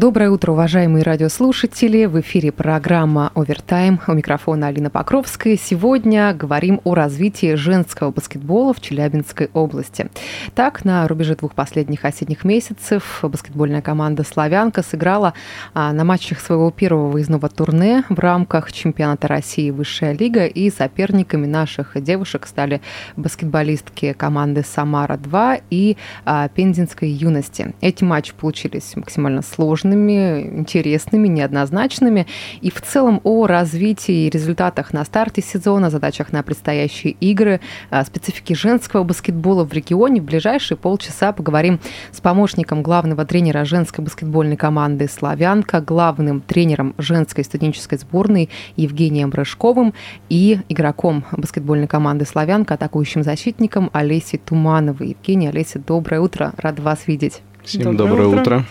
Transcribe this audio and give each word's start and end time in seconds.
Доброе 0.00 0.30
утро, 0.30 0.52
уважаемые 0.52 1.02
радиослушатели. 1.02 2.06
В 2.06 2.18
эфире 2.22 2.52
программа 2.52 3.32
«Овертайм». 3.34 4.00
У 4.06 4.14
микрофона 4.14 4.68
Алина 4.68 4.88
Покровская. 4.88 5.58
Сегодня 5.62 6.32
говорим 6.32 6.80
о 6.84 6.94
развитии 6.94 7.52
женского 7.54 8.10
баскетбола 8.10 8.72
в 8.72 8.80
Челябинской 8.80 9.50
области. 9.52 10.08
Так, 10.54 10.86
на 10.86 11.06
рубеже 11.06 11.36
двух 11.36 11.54
последних 11.54 12.06
осенних 12.06 12.44
месяцев 12.44 13.18
баскетбольная 13.20 13.82
команда 13.82 14.24
«Славянка» 14.24 14.82
сыграла 14.82 15.34
а, 15.74 15.92
на 15.92 16.02
матчах 16.04 16.40
своего 16.40 16.70
первого 16.70 17.10
выездного 17.10 17.50
турне 17.50 18.04
в 18.08 18.18
рамках 18.18 18.72
чемпионата 18.72 19.28
России 19.28 19.68
«Высшая 19.68 20.14
лига». 20.14 20.46
И 20.46 20.70
соперниками 20.70 21.44
наших 21.44 22.02
девушек 22.02 22.46
стали 22.46 22.80
баскетболистки 23.16 24.14
команды 24.14 24.62
«Самара-2» 24.62 25.62
и 25.68 25.98
а, 26.24 26.48
Пензенской 26.48 27.10
юности. 27.10 27.74
Эти 27.82 28.02
матчи 28.02 28.32
получились 28.32 28.96
максимально 28.96 29.42
сложными 29.42 29.89
сложными, 29.90 30.58
интересными, 30.58 31.28
неоднозначными. 31.28 32.26
И 32.60 32.70
в 32.70 32.80
целом 32.80 33.20
о 33.24 33.46
развитии 33.46 34.26
и 34.26 34.30
результатах 34.30 34.92
на 34.92 35.04
старте 35.04 35.42
сезона, 35.42 35.90
задачах 35.90 36.32
на 36.32 36.42
предстоящие 36.42 37.12
игры, 37.20 37.60
специфике 38.04 38.54
женского 38.54 39.04
баскетбола 39.04 39.64
в 39.64 39.72
регионе 39.72 40.20
в 40.20 40.24
ближайшие 40.24 40.78
полчаса 40.78 41.32
поговорим 41.32 41.80
с 42.12 42.20
помощником 42.20 42.82
главного 42.82 43.24
тренера 43.24 43.64
женской 43.64 44.04
баскетбольной 44.04 44.56
команды 44.56 45.08
«Славянка», 45.08 45.80
главным 45.80 46.40
тренером 46.40 46.94
женской 46.98 47.44
студенческой 47.44 47.98
сборной 47.98 48.48
Евгением 48.76 49.30
Рыжковым 49.30 49.94
и 50.28 50.60
игроком 50.68 51.24
баскетбольной 51.32 51.86
команды 51.86 52.24
«Славянка», 52.24 52.74
атакующим 52.74 53.22
защитником 53.22 53.90
Олесей 53.92 54.38
Тумановой. 54.38 55.10
Евгений, 55.10 55.48
Олеся, 55.48 55.78
доброе 55.78 56.20
утро, 56.20 56.52
рада 56.56 56.82
вас 56.82 57.06
видеть. 57.06 57.42
Всем 57.70 57.96
доброе, 57.96 58.24
доброе 58.24 58.26
утро. 58.28 58.40
утро. 58.40 58.64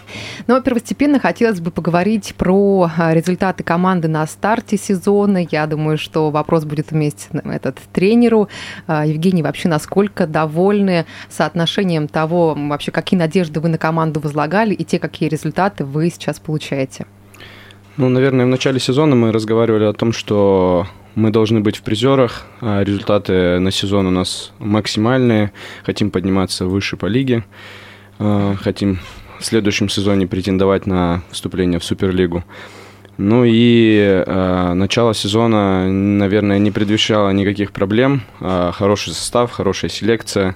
Ну, 0.47 0.61
первостепенно 0.61 1.19
хотелось 1.19 1.61
бы 1.61 1.71
поговорить 1.71 2.35
про 2.37 2.91
а, 2.97 3.13
результаты 3.13 3.63
команды 3.63 4.09
на 4.09 4.27
старте 4.27 4.77
сезона. 4.77 5.47
Я 5.49 5.67
думаю, 5.67 5.97
что 5.97 6.31
вопрос 6.31 6.65
будет 6.65 6.91
вместе 6.91 7.29
этот 7.45 7.77
тренеру. 7.93 8.49
А, 8.87 9.05
Евгений, 9.05 9.41
вообще 9.41 9.69
насколько 9.69 10.27
довольны 10.27 11.05
соотношением 11.29 12.09
того, 12.09 12.53
вообще 12.57 12.91
какие 12.91 13.17
надежды 13.17 13.61
вы 13.61 13.69
на 13.69 13.77
команду 13.77 14.19
возлагали 14.19 14.73
и 14.73 14.83
те, 14.83 14.99
какие 14.99 15.29
результаты 15.29 15.85
вы 15.85 16.09
сейчас 16.09 16.39
получаете? 16.39 17.05
Ну, 17.95 18.09
наверное, 18.09 18.45
в 18.45 18.49
начале 18.49 18.81
сезона 18.81 19.15
мы 19.15 19.31
разговаривали 19.31 19.85
о 19.85 19.93
том, 19.93 20.11
что 20.11 20.87
мы 21.15 21.31
должны 21.31 21.61
быть 21.61 21.77
в 21.77 21.83
призерах, 21.83 22.45
а 22.59 22.83
результаты 22.83 23.59
на 23.59 23.71
сезон 23.71 24.07
у 24.07 24.11
нас 24.11 24.51
максимальные, 24.59 25.53
хотим 25.83 26.11
подниматься 26.11 26.65
выше 26.65 26.97
по 26.97 27.05
лиге. 27.05 27.45
Э, 28.19 28.55
хотим 28.61 28.99
в 29.39 29.45
следующем 29.45 29.89
сезоне 29.89 30.27
претендовать 30.27 30.85
на 30.85 31.23
вступление 31.31 31.79
в 31.79 31.83
Суперлигу. 31.83 32.43
Ну 33.17 33.43
и 33.45 34.23
э, 34.25 34.73
начало 34.73 35.13
сезона, 35.13 35.91
наверное, 35.91 36.57
не 36.57 36.71
предвещало 36.71 37.31
никаких 37.31 37.71
проблем. 37.71 38.21
Э, 38.39 38.71
хороший 38.73 39.13
состав, 39.13 39.51
хорошая 39.51 39.89
селекция. 39.89 40.55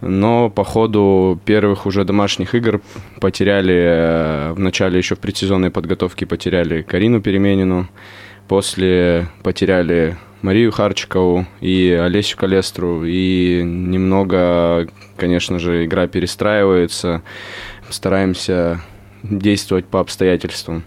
Но 0.00 0.50
по 0.50 0.64
ходу 0.64 1.40
первых 1.44 1.86
уже 1.86 2.04
домашних 2.04 2.54
игр 2.54 2.80
потеряли, 3.20 3.74
э, 3.74 4.52
в 4.52 4.58
начале 4.58 4.98
еще 4.98 5.14
в 5.14 5.20
предсезонной 5.20 5.70
подготовке 5.70 6.26
потеряли 6.26 6.82
Карину 6.82 7.20
Переменину. 7.20 7.88
После 8.48 9.28
потеряли 9.42 10.16
Марию 10.44 10.72
Харчикову 10.72 11.46
и 11.62 11.98
Олесю 11.98 12.36
Калестру. 12.36 13.02
И 13.06 13.62
немного, 13.64 14.86
конечно 15.16 15.58
же, 15.58 15.86
игра 15.86 16.06
перестраивается. 16.06 17.22
Стараемся 17.88 18.82
действовать 19.22 19.86
по 19.86 20.00
обстоятельствам. 20.00 20.84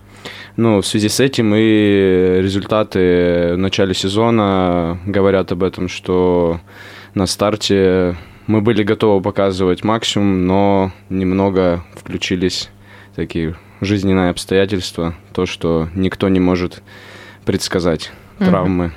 Ну, 0.58 0.82
в 0.82 0.86
связи 0.86 1.10
с 1.10 1.20
этим 1.20 1.56
и 1.56 2.40
результаты 2.40 3.54
в 3.54 3.58
начале 3.58 3.96
сезона 3.96 5.00
говорят 5.08 5.52
об 5.52 5.64
этом, 5.64 5.88
что 5.88 6.62
на 7.16 7.26
старте 7.26 8.16
мы 8.46 8.62
были 8.62 8.84
готовы 8.84 9.24
показывать 9.24 9.84
максимум, 9.84 10.46
но 10.46 10.92
немного 11.10 11.84
включились 11.96 12.70
такие 13.16 13.56
жизненные 13.82 14.30
обстоятельства, 14.30 15.16
то, 15.34 15.48
что 15.48 15.90
никто 15.96 16.30
не 16.30 16.40
может 16.40 16.84
предсказать, 17.44 18.12
травмы. 18.38 18.94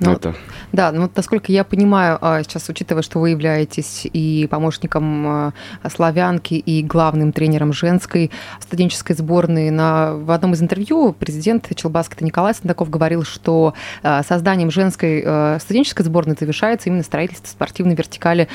Mm-hmm. 0.00 0.06
Ну, 0.06 0.12
это. 0.12 0.34
Да, 0.72 0.92
ну 0.92 1.10
насколько 1.14 1.50
я 1.50 1.64
понимаю, 1.64 2.18
а, 2.20 2.42
сейчас, 2.42 2.68
учитывая, 2.68 3.02
что 3.02 3.18
вы 3.18 3.30
являетесь 3.30 4.06
и 4.12 4.46
помощником 4.50 5.26
а, 5.26 5.52
славянки, 5.92 6.54
и 6.54 6.82
главным 6.82 7.32
тренером 7.32 7.72
женской 7.72 8.30
студенческой 8.60 9.14
сборной, 9.14 9.70
на, 9.70 10.14
в 10.14 10.30
одном 10.30 10.52
из 10.52 10.62
интервью 10.62 11.12
президент 11.12 11.68
Челбаскета 11.74 12.24
Николай 12.24 12.54
Сандаков 12.54 12.88
говорил, 12.88 13.24
что 13.24 13.74
а, 14.02 14.22
созданием 14.22 14.70
женской 14.70 15.24
студенческой 15.60 16.02
сборной 16.02 16.36
завершается 16.38 16.88
именно 16.88 17.02
строительство 17.02 17.48
спортивной 17.48 17.94
вертикали 17.94 18.48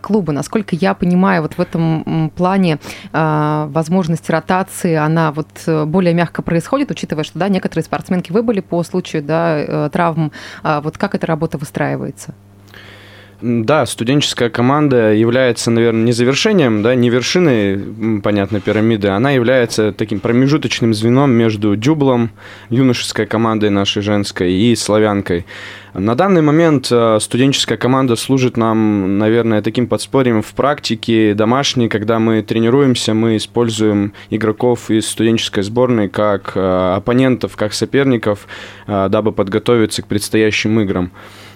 клуба. 0.00 0.32
Насколько 0.32 0.76
я 0.76 0.94
понимаю, 0.94 1.42
вот 1.42 1.54
в 1.54 1.60
этом 1.60 2.30
плане 2.34 2.78
возможность 3.12 4.28
ротации, 4.30 4.94
она 4.94 5.32
вот 5.32 5.48
более 5.86 6.14
мягко 6.14 6.42
происходит, 6.42 6.90
учитывая, 6.90 7.24
что 7.24 7.38
да, 7.38 7.48
некоторые 7.48 7.84
спортсменки 7.84 8.32
выбыли 8.32 8.60
по 8.60 8.82
случаю 8.82 9.22
да, 9.22 9.58
э, 9.58 9.90
травм 9.92 10.32
вот 10.62 10.98
как 10.98 11.14
эта 11.14 11.26
работа 11.26 11.57
выстраивается? 11.58 12.34
Да, 13.40 13.86
студенческая 13.86 14.50
команда 14.50 15.12
является, 15.14 15.70
наверное, 15.70 16.02
не 16.02 16.10
завершением, 16.10 16.82
да, 16.82 16.96
не 16.96 17.08
вершиной, 17.08 18.20
понятно, 18.20 18.60
пирамиды, 18.60 19.08
она 19.08 19.30
является 19.30 19.92
таким 19.92 20.18
промежуточным 20.18 20.92
звеном 20.92 21.30
между 21.30 21.76
дюблом, 21.76 22.30
юношеской 22.68 23.26
командой 23.26 23.70
нашей 23.70 24.02
женской 24.02 24.52
и 24.52 24.74
славянкой. 24.74 25.46
На 25.94 26.16
данный 26.16 26.42
момент 26.42 26.88
э, 26.90 27.18
студенческая 27.20 27.76
команда 27.76 28.16
служит 28.16 28.56
нам, 28.56 29.18
наверное, 29.18 29.62
таким 29.62 29.86
подспорьем 29.86 30.42
в 30.42 30.52
практике 30.54 31.32
домашней, 31.34 31.88
когда 31.88 32.18
мы 32.18 32.42
тренируемся, 32.42 33.14
мы 33.14 33.36
используем 33.36 34.14
игроков 34.30 34.90
из 34.90 35.08
студенческой 35.08 35.62
сборной 35.62 36.08
как 36.08 36.52
э, 36.56 36.94
оппонентов, 36.96 37.56
как 37.56 37.72
соперников, 37.72 38.48
э, 38.88 39.08
дабы 39.08 39.30
подготовиться 39.30 40.02
к 40.02 40.06
предстоящим 40.06 40.80
играм. 40.80 41.12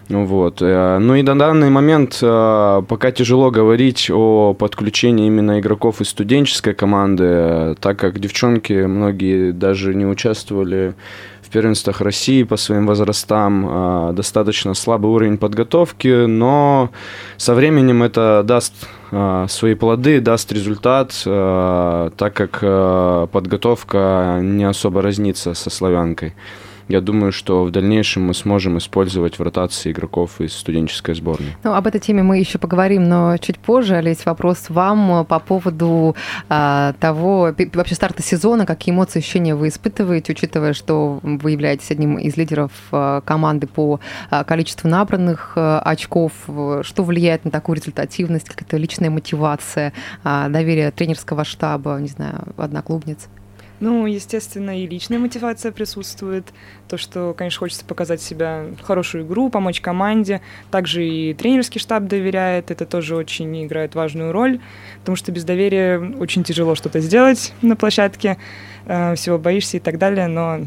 Вот. 0.08 0.60
Э, 0.60 0.98
ну 0.98 1.14
и 1.14 1.22
на 1.22 1.38
данный 1.38 1.70
момент 1.70 2.18
э, 2.20 2.82
пока 2.88 3.12
тяжело 3.12 3.50
говорить 3.50 4.10
о 4.10 4.54
подключении 4.54 5.26
именно 5.26 5.60
игроков 5.60 6.00
из 6.00 6.08
студенческой 6.08 6.74
команды, 6.74 7.24
э, 7.26 7.74
так 7.80 7.98
как 7.98 8.18
девчонки 8.18 8.72
многие 8.72 9.52
даже 9.52 9.94
не 9.94 10.04
участвовали 10.04 10.94
в 11.42 11.50
первенствах 11.50 12.00
России 12.00 12.42
по 12.44 12.56
своим 12.56 12.86
возрастам. 12.86 14.14
Достаточно 14.14 14.72
слабый 14.72 15.10
уровень 15.10 15.36
подготовки, 15.36 16.24
но 16.24 16.90
со 17.36 17.54
временем 17.54 18.02
это 18.02 18.42
даст 18.42 18.72
свои 19.48 19.74
плоды, 19.74 20.22
даст 20.22 20.50
результат, 20.50 21.12
так 21.22 22.32
как 22.32 22.60
подготовка 23.30 24.38
не 24.40 24.64
особо 24.64 25.02
разнится 25.02 25.52
со 25.52 25.68
славянкой 25.68 26.34
я 26.92 27.00
думаю, 27.00 27.32
что 27.32 27.64
в 27.64 27.70
дальнейшем 27.70 28.24
мы 28.24 28.34
сможем 28.34 28.76
использовать 28.76 29.38
в 29.38 29.42
ротации 29.42 29.92
игроков 29.92 30.42
из 30.42 30.52
студенческой 30.52 31.14
сборной. 31.14 31.56
Ну, 31.64 31.72
об 31.72 31.86
этой 31.86 31.98
теме 31.98 32.22
мы 32.22 32.36
еще 32.36 32.58
поговорим, 32.58 33.08
но 33.08 33.34
чуть 33.38 33.58
позже. 33.58 33.96
Олесь, 33.96 34.26
вопрос 34.26 34.66
вам 34.68 35.24
по 35.24 35.38
поводу 35.38 36.14
а, 36.50 36.92
того, 37.00 37.54
вообще 37.72 37.94
старта 37.94 38.22
сезона, 38.22 38.66
какие 38.66 38.94
эмоции, 38.94 39.20
ощущения 39.20 39.54
вы 39.54 39.68
испытываете, 39.68 40.32
учитывая, 40.32 40.74
что 40.74 41.18
вы 41.22 41.52
являетесь 41.52 41.90
одним 41.90 42.18
из 42.18 42.36
лидеров 42.36 42.72
а, 42.92 43.22
команды 43.22 43.66
по 43.66 43.98
а, 44.28 44.44
количеству 44.44 44.86
набранных 44.86 45.54
а, 45.56 45.80
очков. 45.80 46.32
Что 46.82 47.04
влияет 47.04 47.46
на 47.46 47.50
такую 47.50 47.76
результативность, 47.76 48.50
как 48.50 48.60
это 48.60 48.76
личная 48.76 49.08
мотивация, 49.08 49.94
доверие 50.24 50.90
тренерского 50.90 51.44
штаба, 51.44 51.96
не 51.98 52.08
знаю, 52.08 52.48
одноклубниц? 52.58 53.28
Ну, 53.82 54.06
естественно, 54.06 54.80
и 54.80 54.86
личная 54.86 55.18
мотивация 55.18 55.72
присутствует. 55.72 56.44
То, 56.86 56.96
что, 56.96 57.34
конечно, 57.36 57.58
хочется 57.58 57.84
показать 57.84 58.22
себя 58.22 58.66
хорошую 58.80 59.24
игру, 59.24 59.50
помочь 59.50 59.80
команде. 59.80 60.40
Также 60.70 61.04
и 61.04 61.34
тренерский 61.34 61.80
штаб 61.80 62.04
доверяет. 62.04 62.70
Это 62.70 62.86
тоже 62.86 63.16
очень 63.16 63.66
играет 63.66 63.96
важную 63.96 64.30
роль, 64.30 64.60
потому 65.00 65.16
что 65.16 65.32
без 65.32 65.42
доверия 65.42 65.98
очень 65.98 66.44
тяжело 66.44 66.76
что-то 66.76 67.00
сделать 67.00 67.52
на 67.60 67.74
площадке. 67.74 68.38
Э, 68.86 69.16
всего 69.16 69.36
боишься 69.36 69.78
и 69.78 69.80
так 69.80 69.98
далее. 69.98 70.28
Но 70.28 70.60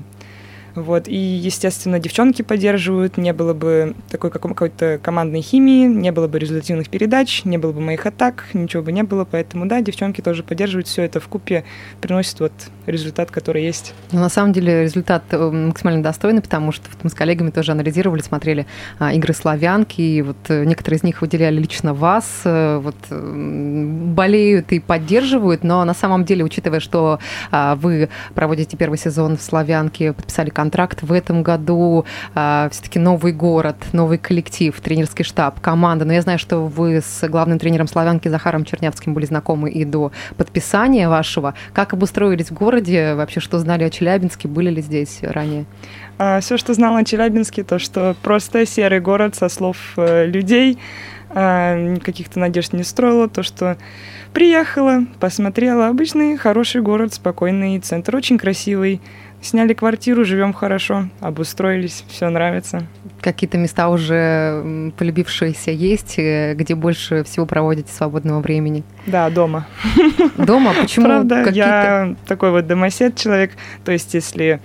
Вот. 0.76 1.08
И, 1.08 1.16
естественно, 1.16 2.00
девчонки 2.00 2.42
поддерживают. 2.42 3.18
Не 3.18 3.34
было 3.34 3.54
бы 3.54 3.96
такой 4.10 4.30
какой-то 4.30 5.00
командной 5.02 5.42
химии, 5.42 5.88
не 5.88 6.12
было 6.12 6.28
бы 6.28 6.38
результативных 6.38 6.90
передач, 6.90 7.44
не 7.46 7.58
было 7.58 7.72
бы 7.72 7.82
моих 7.82 8.06
атак, 8.06 8.46
ничего 8.54 8.84
бы 8.84 8.92
не 8.92 9.04
было. 9.04 9.26
Поэтому, 9.26 9.66
да, 9.66 9.82
девчонки 9.82 10.22
тоже 10.22 10.44
поддерживают. 10.44 10.88
Все 10.88 11.04
это 11.04 11.20
в 11.20 11.28
купе 11.28 11.64
приносит 12.02 12.40
вот 12.40 12.52
результат, 12.86 13.32
который 13.32 13.64
есть. 13.64 13.94
Но 14.12 14.20
на 14.20 14.30
самом 14.30 14.54
деле 14.54 14.84
результат 14.84 15.24
э, 15.32 15.50
максимально 15.50 16.04
достойный, 16.04 16.42
потому 16.42 16.72
что 16.72 16.86
мы 17.04 17.10
с 17.10 17.14
коллегами 17.14 17.50
тоже 17.50 17.72
анализировали, 17.72 18.22
смотрели 18.22 18.68
а, 19.00 19.14
игры 19.14 19.34
славянки, 19.34 20.02
и 20.02 20.22
вот 20.22 20.38
э, 20.50 20.66
некоторые 20.66 21.00
из 21.00 21.04
них 21.04 21.22
выделяли 21.22 21.60
лично 21.60 21.94
вас, 21.94 22.42
а, 22.44 22.80
вот 22.80 22.96
болеют 23.10 24.72
и 24.72 24.80
поддерживают, 24.80 25.64
но 25.64 25.84
на 25.84 25.94
самом 25.94 26.26
деле, 26.26 26.44
учитывая, 26.44 26.80
что 26.80 27.20
а, 27.52 27.76
вы 27.76 28.10
проводите 28.36 28.78
первый 28.78 28.98
сезон 28.98 29.38
в 29.38 29.42
славянке, 29.42 30.14
подписали 30.14 30.50
контракт 30.50 30.65
в 31.02 31.12
этом 31.12 31.44
году, 31.44 32.06
а, 32.34 32.70
все-таки 32.72 33.00
новый 33.00 33.34
город, 33.34 33.78
новый 33.94 34.18
коллектив, 34.18 34.80
тренерский 34.80 35.26
штаб, 35.26 35.60
команда, 35.60 36.06
но 36.06 36.14
я 36.14 36.22
знаю, 36.22 36.40
что 36.40 36.66
вы 36.66 37.02
с 37.02 37.28
главным 37.28 37.60
тренером 37.60 37.88
славянки 37.88 38.28
Захаром 38.28 38.66
Чернявским 38.66 39.14
были 39.14 39.26
знакомы 39.26 39.70
и 39.70 39.86
до 39.86 40.12
подписания 40.38 41.10
вашего. 41.10 41.54
Как 41.74 41.94
обустроились 41.94 42.50
в 42.50 42.54
городе, 42.54 43.16
вообще 43.16 43.40
что 43.40 43.60
знали 43.60 43.84
о 43.84 43.90
Челябинске, 43.90 44.48
были 44.48 44.70
ли 44.70 44.82
здесь 44.82 45.20
ранее? 45.22 45.66
А, 46.18 46.40
все, 46.40 46.58
что 46.58 46.74
знала 46.74 47.00
о 47.00 47.04
Челябинске, 47.04 47.64
то, 47.64 47.80
что 47.80 48.16
просто 48.22 48.66
серый 48.66 49.00
город 49.00 49.36
со 49.36 49.50
слов 49.50 49.78
э, 49.98 50.26
людей, 50.26 50.80
а, 51.30 51.96
каких-то 51.98 52.40
надежд 52.40 52.72
не 52.74 52.84
строила, 52.84 53.28
то, 53.28 53.44
что 53.44 53.78
приехала, 54.34 55.06
посмотрела, 55.20 55.88
обычный 55.88 56.38
хороший 56.38 56.82
город, 56.82 57.14
спокойный, 57.14 57.80
центр 57.80 58.16
очень 58.16 58.38
красивый, 58.38 59.02
сняли 59.42 59.74
квартиру, 59.74 60.26
живем 60.26 60.54
хорошо, 60.54 61.10
обустроились, 61.20 62.04
все 62.08 62.30
нравится. 62.30 62.88
Какие-то 63.22 63.58
места 63.58 63.90
уже 63.90 64.92
полюбившиеся 64.98 65.72
есть, 65.72 66.18
э, 66.18 66.54
где 66.56 66.76
больше 66.76 67.24
всего 67.24 67.46
проводите 67.46 67.92
свободного 67.92 68.42
времени? 68.42 68.84
Да, 69.06 69.30
дома. 69.30 69.68
Дома? 70.38 70.74
Почему? 70.80 71.06
Правда, 71.06 71.50
я 71.50 72.16
такой 72.28 72.52
вот 72.52 72.68
домосед 72.68 73.16
человек, 73.16 73.52
то 73.84 73.92
есть 73.92 74.14
если 74.14 74.60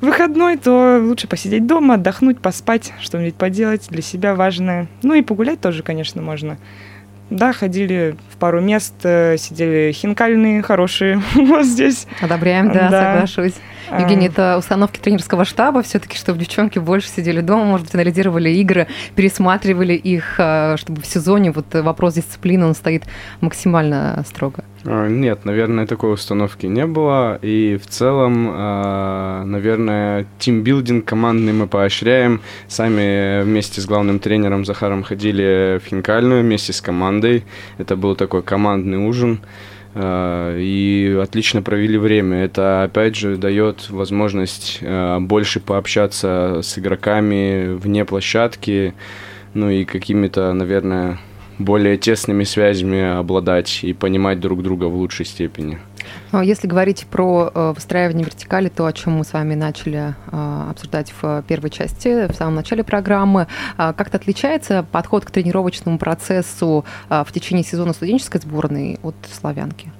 выходной, 0.00 0.56
то 0.56 1.00
лучше 1.02 1.26
посидеть 1.26 1.66
дома, 1.66 1.94
отдохнуть, 1.94 2.40
поспать, 2.40 2.92
что-нибудь 3.00 3.34
поделать 3.34 3.86
для 3.88 4.02
себя 4.02 4.34
важное. 4.34 4.88
Ну 5.02 5.14
и 5.14 5.22
погулять 5.22 5.60
тоже, 5.60 5.82
конечно, 5.82 6.22
можно. 6.22 6.58
Да, 7.30 7.52
ходили 7.52 8.16
в 8.30 8.36
пару 8.36 8.60
мест, 8.60 8.94
э, 9.02 9.36
сидели 9.36 9.90
хинкальные, 9.92 10.62
хорошие 10.62 11.20
вот 11.34 11.64
здесь. 11.64 12.06
Одобряем, 12.20 12.70
да, 12.72 12.88
да. 12.88 13.12
соглашусь. 13.12 13.54
А. 13.88 14.00
Евгений, 14.00 14.28
это 14.28 14.56
установки 14.58 14.98
тренерского 14.98 15.44
штаба 15.44 15.82
все-таки, 15.82 16.16
чтобы 16.16 16.38
девчонки 16.38 16.78
больше 16.78 17.08
сидели 17.08 17.40
дома, 17.40 17.64
может 17.64 17.86
быть, 17.86 17.94
анализировали 17.94 18.50
игры, 18.50 18.86
пересматривали 19.14 19.94
их, 19.94 20.36
э, 20.38 20.76
чтобы 20.78 21.02
в 21.02 21.06
сезоне 21.06 21.50
вот 21.50 21.66
вопрос 21.74 22.14
дисциплины, 22.14 22.66
он 22.66 22.74
стоит 22.74 23.04
максимально 23.40 24.24
строго. 24.28 24.64
А, 24.88 25.08
нет, 25.08 25.44
наверное, 25.44 25.86
такой 25.86 26.14
установки 26.14 26.66
не 26.66 26.86
было. 26.86 27.38
И 27.42 27.76
в 27.82 27.86
целом, 27.88 28.48
а, 28.52 29.44
наверное, 29.44 30.26
тимбилдинг 30.38 31.04
командный 31.04 31.52
мы 31.52 31.66
поощряем. 31.66 32.40
Сами 32.68 33.42
вместе 33.42 33.80
с 33.80 33.86
главным 33.86 34.20
тренером 34.20 34.64
Захаром 34.64 35.02
ходили 35.02 35.80
в 35.82 35.88
хинкальную 35.88 36.42
вместе 36.42 36.72
с 36.72 36.80
командой. 36.80 37.44
Это 37.78 37.96
был 37.96 38.14
такой 38.14 38.42
командный 38.44 38.98
ужин 38.98 39.40
а, 39.94 40.56
и 40.56 41.18
отлично 41.20 41.62
провели 41.62 41.98
время. 41.98 42.44
Это, 42.44 42.84
опять 42.84 43.16
же, 43.16 43.36
дает 43.36 43.90
возможность 43.90 44.80
больше 45.18 45.58
пообщаться 45.58 46.60
с 46.62 46.78
игроками 46.78 47.74
вне 47.74 48.04
площадки, 48.04 48.94
ну 49.52 49.68
и 49.68 49.84
какими-то, 49.84 50.52
наверное, 50.52 51.18
более 51.58 51.96
тесными 51.96 52.44
связями 52.44 53.18
обладать 53.18 53.80
и 53.82 53.92
понимать 53.92 54.40
друг 54.40 54.62
друга 54.62 54.84
в 54.84 54.96
лучшей 54.96 55.26
степени. 55.26 55.78
Ну, 56.32 56.40
если 56.40 56.66
говорить 56.66 57.06
про 57.10 57.50
э, 57.52 57.72
выстраивание 57.74 58.24
вертикали, 58.24 58.68
то, 58.68 58.86
о 58.86 58.92
чем 58.92 59.14
мы 59.14 59.24
с 59.24 59.32
вами 59.32 59.54
начали 59.54 60.14
э, 60.30 60.66
обсуждать 60.70 61.12
в 61.20 61.42
первой 61.48 61.70
части, 61.70 62.30
в 62.30 62.34
самом 62.34 62.56
начале 62.56 62.84
программы, 62.84 63.46
э, 63.78 63.92
как-то 63.96 64.16
отличается 64.18 64.84
подход 64.90 65.24
к 65.24 65.30
тренировочному 65.30 65.98
процессу 65.98 66.84
в 67.08 67.26
течение 67.32 67.64
сезона 67.64 67.92
студенческой 67.92 68.40
сборной 68.40 68.98
от 69.02 69.16
славянки? 69.32 69.90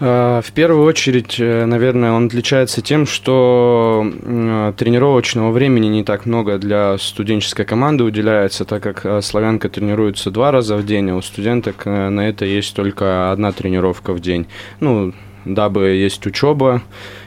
Э, 0.00 0.40
в 0.42 0.52
первую 0.52 0.84
очередь, 0.84 1.38
э, 1.38 1.66
наверное, 1.66 2.12
он 2.12 2.26
отличается 2.26 2.80
тем, 2.80 3.06
что 3.06 4.02
э, 4.04 4.72
тренировочного 4.76 5.50
времени 5.50 5.88
не 5.88 6.04
так 6.04 6.24
много 6.24 6.58
для 6.58 6.96
студенческой 6.98 7.66
команды 7.66 8.04
уделяется, 8.04 8.64
так 8.64 8.82
как 8.82 9.22
славянка 9.22 9.68
тренируется 9.68 10.30
два 10.30 10.50
раза 10.50 10.76
в 10.76 10.86
день, 10.86 11.10
а 11.10 11.16
у 11.16 11.22
студенток 11.22 11.84
на 11.84 12.28
это 12.28 12.46
есть 12.46 12.74
только 12.74 13.30
одна 13.30 13.52
тренировка 13.52 14.14
в 14.14 14.20
день. 14.20 14.46
Ну, 14.80 15.12
дабы 15.44 15.88
есть 15.90 16.26
учеба, 16.26 16.82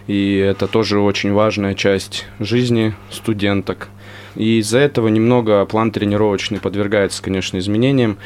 и 0.07 0.35
это 0.37 0.67
тоже 0.67 0.99
очень 0.99 1.31
важная 1.31 1.75
часть 1.75 2.25
жизни 2.39 2.95
студенток. 3.11 3.89
И 4.35 4.57
из-за 4.59 4.79
этого 4.79 5.09
немного 5.09 5.63
план 5.65 5.91
тренировочный 5.91 6.59
подвергается, 6.59 7.21
конечно, 7.21 7.59
изменениям. 7.59 8.17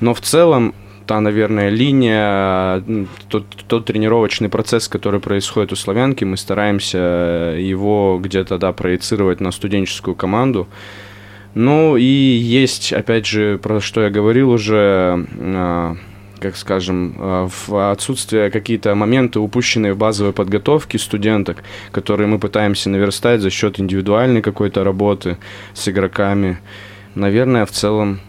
Но 0.00 0.12
в 0.12 0.20
целом 0.20 0.74
та, 1.06 1.20
наверное, 1.20 1.68
линия, 1.68 2.82
тот, 3.28 3.44
тот 3.66 3.86
тренировочный 3.86 4.48
процесс, 4.48 4.88
который 4.88 5.20
происходит 5.20 5.72
у 5.72 5.76
славянки, 5.76 6.24
мы 6.24 6.36
стараемся 6.36 7.56
его 7.58 8.18
где-то, 8.22 8.58
да, 8.58 8.72
проецировать 8.72 9.40
на 9.40 9.50
студенческую 9.52 10.14
команду. 10.14 10.68
Ну 11.54 11.96
и 11.96 12.04
есть, 12.04 12.92
опять 12.92 13.26
же, 13.26 13.58
про 13.58 13.80
что 13.80 14.02
я 14.02 14.10
говорил 14.10 14.50
уже, 14.50 15.26
а, 15.38 15.96
как 16.40 16.56
скажем, 16.56 17.14
а, 17.18 17.48
в 17.48 17.90
отсутствие 17.90 18.50
какие-то 18.50 18.94
моменты, 18.94 19.38
упущенные 19.38 19.92
в 19.92 19.98
базовой 19.98 20.32
подготовке 20.32 20.98
студенток, 20.98 21.62
которые 21.90 22.26
мы 22.26 22.38
пытаемся 22.38 22.88
наверстать 22.88 23.42
за 23.42 23.50
счет 23.50 23.78
индивидуальной 23.78 24.40
какой-то 24.40 24.82
работы 24.82 25.36
с 25.74 25.86
игроками. 25.88 26.58
Наверное, 27.14 27.66
в 27.66 27.70
целом 27.70 28.20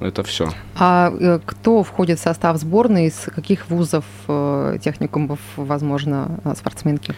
это 0.00 0.22
все. 0.22 0.48
А 0.76 1.12
э, 1.18 1.40
кто 1.44 1.82
входит 1.82 2.18
в 2.18 2.22
состав 2.22 2.56
сборной, 2.58 3.06
из 3.06 3.28
каких 3.34 3.68
вузов, 3.70 4.04
э, 4.28 4.78
техникумов, 4.82 5.38
возможно, 5.56 6.38
э, 6.44 6.54
спортсменки? 6.56 7.14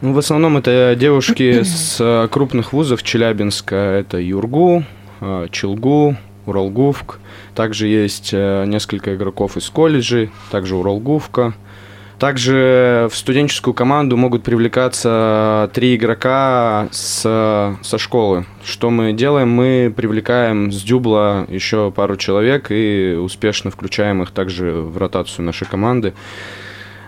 Ну, 0.00 0.12
в 0.12 0.18
основном 0.18 0.56
это 0.56 0.96
девушки 0.98 1.62
с 1.64 2.28
крупных 2.30 2.72
вузов 2.72 3.02
Челябинска. 3.02 3.76
Это 3.76 4.18
Юргу, 4.18 4.84
Челгу, 5.50 6.16
Уралгувк. 6.46 7.20
Также 7.54 7.86
есть 7.86 8.32
несколько 8.32 9.14
игроков 9.14 9.56
из 9.56 9.68
колледжей, 9.68 10.30
также 10.50 10.74
Уралгувка. 10.74 11.54
Также 12.22 13.08
в 13.10 13.16
студенческую 13.16 13.74
команду 13.74 14.16
могут 14.16 14.44
привлекаться 14.44 15.68
три 15.74 15.96
игрока 15.96 16.86
с, 16.92 17.22
со 17.82 17.98
школы. 17.98 18.44
Что 18.64 18.90
мы 18.90 19.12
делаем? 19.12 19.50
Мы 19.50 19.92
привлекаем 19.92 20.70
с 20.70 20.84
дюбла 20.84 21.46
еще 21.48 21.90
пару 21.90 22.16
человек 22.16 22.70
и 22.70 23.18
успешно 23.20 23.72
включаем 23.72 24.22
их 24.22 24.30
также 24.30 24.70
в 24.70 24.98
ротацию 24.98 25.44
нашей 25.44 25.66
команды. 25.66 26.14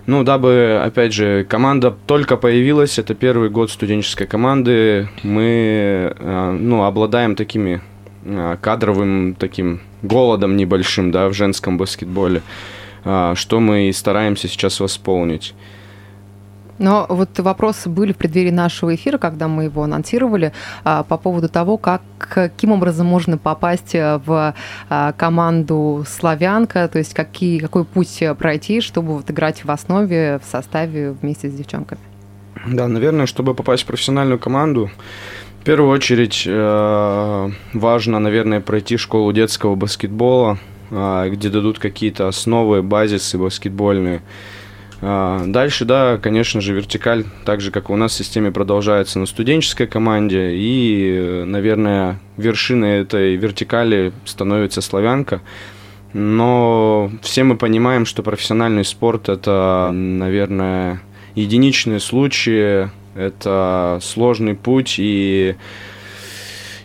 Ну, 0.06 0.25
дабы, 0.25 0.83
опять 0.85 1.12
же, 1.12 1.44
команда 1.44 1.92
только 1.92 2.37
появилась, 2.37 2.99
это 2.99 3.14
первый 3.14 3.50
год 3.50 3.71
студенческой 3.71 4.26
команды, 4.26 5.09
мы, 5.23 6.12
э, 6.18 6.56
ну, 6.59 6.83
обладаем 6.83 7.37
такими 7.37 7.80
э, 8.25 8.56
кадровым 8.61 9.37
таким 9.37 9.80
голодом 10.02 10.56
небольшим, 10.56 11.12
да, 11.12 11.28
в 11.28 11.35
женском 11.35 11.78
баскетболе. 11.78 12.42
А, 13.04 13.34
что 13.34 13.61
мы 13.61 13.88
и 13.88 13.92
стараемся 13.92 14.49
сейчас 14.49 14.80
восполнить. 14.80 15.54
Но 16.78 17.06
вот 17.08 17.38
вопросы 17.38 17.88
были 17.88 18.12
в 18.12 18.16
преддверии 18.16 18.50
нашего 18.50 18.94
эфира, 18.94 19.18
когда 19.18 19.46
мы 19.46 19.64
его 19.64 19.84
анонсировали, 19.84 20.52
а, 20.82 21.04
по 21.04 21.16
поводу 21.16 21.49
того, 21.49 21.76
как, 21.76 22.02
каким 22.18 22.73
образом 22.73 23.06
можно 23.06 23.38
попасть 23.38 23.94
э, 23.94 24.20
в 24.25 24.54
а, 24.88 25.12
команду 25.12 26.04
«Славянка», 26.08 26.88
то 26.88 26.99
есть 26.99 27.14
какие, 27.14 27.61
какой 27.61 27.84
путь 27.84 28.20
пройти, 28.38 28.80
чтобы 28.80 29.14
вот 29.14 29.30
играть 29.30 29.64
в 29.64 29.70
основе, 29.70 30.40
в 30.42 30.50
составе 30.50 31.12
вместе 31.12 31.49
с 31.49 31.54
девчонками. 31.54 32.00
Да, 32.66 32.88
наверное, 32.88 33.26
чтобы 33.26 33.54
попасть 33.54 33.84
в 33.84 33.87
профессиональную 33.87 34.40
команду, 34.40 34.90
в 35.61 35.64
первую 35.64 35.90
очередь 35.90 36.42
э, 36.44 37.50
важно, 37.73 38.18
наверное, 38.18 38.61
пройти 38.61 38.96
школу 38.96 39.32
детского 39.32 39.76
баскетбола– 39.76 40.58
где 40.90 41.48
дадут 41.48 41.78
какие-то 41.78 42.28
основы, 42.28 42.82
базисы 42.82 43.38
баскетбольные. 43.38 44.22
А, 45.06 45.44
дальше, 45.46 45.84
да, 45.84 46.18
конечно 46.18 46.60
же, 46.60 46.72
вертикаль, 46.72 47.24
так 47.44 47.60
же, 47.60 47.70
как 47.70 47.90
и 47.90 47.92
у 47.92 47.96
нас 47.96 48.12
в 48.12 48.16
системе, 48.16 48.50
продолжается 48.50 49.18
на 49.18 49.26
студенческой 49.26 49.86
команде. 49.86 50.52
И, 50.54 51.42
наверное, 51.44 52.20
вершиной 52.36 53.00
этой 53.00 53.36
вертикали 53.36 54.12
становится 54.24 54.80
славянка. 54.80 55.42
Но 56.14 57.10
все 57.22 57.42
мы 57.42 57.56
понимаем, 57.56 58.06
что 58.06 58.22
профессиональный 58.22 58.84
спорт– 58.84 59.28
это, 59.30 59.90
наверное, 59.92 61.02
единичные 61.34 62.00
случаи, 62.00 62.88
Это 63.14 64.00
сложный 64.02 64.54
путь, 64.54 64.96
и 64.98 65.54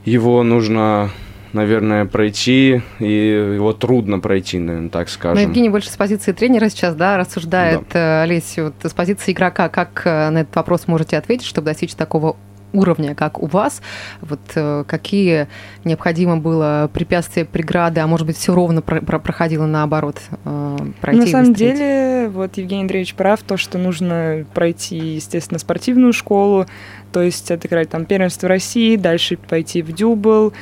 его 0.05 0.43
нужно 0.43 1.09
наверное, 1.53 2.05
пройти, 2.05 2.81
и 2.99 3.53
его 3.55 3.73
трудно 3.73 4.19
пройти, 4.19 4.59
наверное, 4.59 4.89
так 4.89 5.09
скажем. 5.09 5.35
Но 5.35 5.41
Евгений 5.41 5.69
больше 5.69 5.89
с 5.89 5.97
позиции 5.97 6.31
тренера 6.31 6.69
сейчас, 6.69 6.95
да, 6.95 7.17
рассуждает 7.17 7.83
да. 7.91 8.21
Э, 8.21 8.23
Олесю, 8.23 8.65
вот, 8.65 8.75
с 8.83 8.93
позиции 8.93 9.31
игрока. 9.31 9.69
Как 9.69 10.01
э, 10.05 10.29
на 10.29 10.39
этот 10.39 10.55
вопрос 10.55 10.87
можете 10.87 11.17
ответить, 11.17 11.45
чтобы 11.45 11.65
достичь 11.65 11.93
такого 11.93 12.35
уровня, 12.73 13.15
как 13.15 13.41
у 13.41 13.47
вас, 13.47 13.81
вот 14.21 14.39
э, 14.55 14.83
какие 14.87 15.47
необходимо 15.83 16.37
было 16.37 16.89
препятствия, 16.93 17.45
преграды, 17.45 17.99
а 18.01 18.07
может 18.07 18.27
быть 18.27 18.37
все 18.37 18.53
ровно 18.53 18.81
про 18.81 19.01
про 19.01 19.19
проходило 19.19 19.65
наоборот 19.65 20.17
э, 20.45 20.77
пройти? 21.01 21.21
На 21.21 21.27
самом 21.27 21.53
деле, 21.53 22.29
вот 22.29 22.57
Евгений 22.57 22.83
Андреевич 22.83 23.15
прав, 23.15 23.41
то, 23.41 23.57
что 23.57 23.77
нужно 23.77 24.45
пройти, 24.53 24.97
естественно, 24.97 25.59
спортивную 25.59 26.13
школу, 26.13 26.65
то 27.11 27.21
есть 27.21 27.49
отыграть 27.49 27.89
там 27.89 28.05
первенство 28.05 28.47
России, 28.47 28.95
дальше 28.95 29.37
пойти 29.37 29.81
в 29.81 29.91
дюбл, 29.91 30.53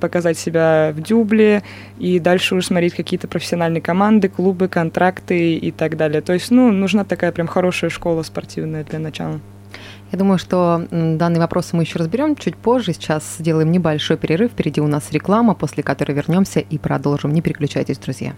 показать 0.00 0.38
себя 0.38 0.92
в 0.94 1.00
дюбле, 1.00 1.62
и 1.98 2.18
дальше 2.18 2.54
уже 2.54 2.66
смотреть 2.66 2.94
какие-то 2.94 3.28
профессиональные 3.28 3.80
команды, 3.80 4.28
клубы, 4.28 4.68
контракты 4.68 5.54
и 5.54 5.70
так 5.70 5.96
далее. 5.96 6.20
То 6.22 6.32
есть, 6.32 6.50
ну, 6.50 6.72
нужна 6.72 7.04
такая 7.04 7.32
прям 7.32 7.46
хорошая 7.46 7.90
школа 7.90 8.22
спортивная 8.22 8.84
для 8.84 8.98
начала. 8.98 9.40
Я 10.12 10.18
думаю, 10.18 10.38
что 10.38 10.86
данный 10.90 11.38
вопрос 11.38 11.72
мы 11.72 11.84
еще 11.84 11.98
разберем 12.00 12.34
чуть 12.34 12.56
позже. 12.56 12.92
Сейчас 12.92 13.36
сделаем 13.38 13.70
небольшой 13.70 14.16
перерыв. 14.16 14.50
Впереди 14.50 14.80
у 14.80 14.88
нас 14.88 15.12
реклама, 15.12 15.54
после 15.54 15.84
которой 15.84 16.12
вернемся 16.12 16.58
и 16.58 16.78
продолжим. 16.78 17.32
Не 17.32 17.42
переключайтесь, 17.42 17.98
друзья. 17.98 18.34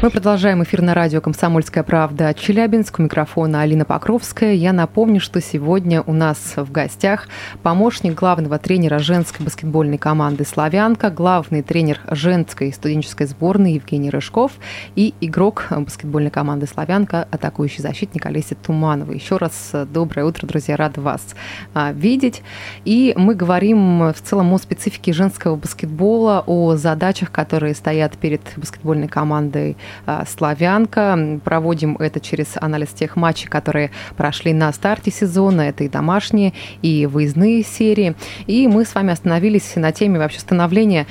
Мы 0.00 0.10
продолжаем 0.10 0.62
эфир 0.62 0.80
на 0.80 0.94
радио 0.94 1.20
«Комсомольская 1.20 1.82
правда» 1.82 2.32
Челябинск. 2.32 3.00
У 3.00 3.02
микрофона 3.02 3.62
Алина 3.62 3.84
Покровская. 3.84 4.54
Я 4.54 4.72
напомню, 4.72 5.20
что 5.20 5.40
сегодня 5.40 6.02
у 6.02 6.12
нас 6.12 6.52
в 6.54 6.70
гостях 6.70 7.26
помощник 7.64 8.14
главного 8.14 8.60
тренера 8.60 9.00
женской 9.00 9.44
баскетбольной 9.44 9.98
команды 9.98 10.44
«Славянка», 10.44 11.10
главный 11.10 11.62
тренер 11.62 11.98
женской 12.12 12.72
студенческой 12.72 13.26
сборной 13.26 13.72
Евгений 13.72 14.08
Рыжков 14.08 14.52
и 14.94 15.14
игрок 15.20 15.66
баскетбольной 15.68 16.30
команды 16.30 16.68
«Славянка», 16.68 17.26
атакующий 17.32 17.82
защитник 17.82 18.24
Олеся 18.24 18.54
Туманова. 18.54 19.10
Еще 19.10 19.36
раз 19.36 19.72
доброе 19.92 20.26
утро, 20.26 20.46
друзья, 20.46 20.76
рада 20.76 21.00
вас 21.00 21.34
а, 21.74 21.90
видеть. 21.90 22.42
И 22.84 23.14
мы 23.16 23.34
говорим 23.34 24.12
в 24.12 24.22
целом 24.22 24.54
о 24.54 24.58
специфике 24.58 25.12
женского 25.12 25.56
баскетбола, 25.56 26.44
о 26.46 26.76
задачах, 26.76 27.32
которые 27.32 27.74
стоят 27.74 28.16
перед 28.16 28.42
баскетбольной 28.56 29.08
командой 29.08 29.76
«Славянка». 30.26 31.38
Проводим 31.44 31.96
это 31.96 32.20
через 32.20 32.56
анализ 32.56 32.88
тех 32.88 33.16
матчей, 33.16 33.48
которые 33.48 33.90
прошли 34.16 34.52
на 34.52 34.72
старте 34.72 35.10
сезона. 35.10 35.62
Это 35.62 35.84
и 35.84 35.88
домашние, 35.88 36.52
и 36.82 37.06
выездные 37.06 37.62
серии. 37.62 38.14
И 38.46 38.66
мы 38.68 38.84
с 38.84 38.94
вами 38.94 39.12
остановились 39.12 39.76
на 39.76 39.92
теме 39.92 40.18
вообще 40.18 40.40
становления 40.40 41.06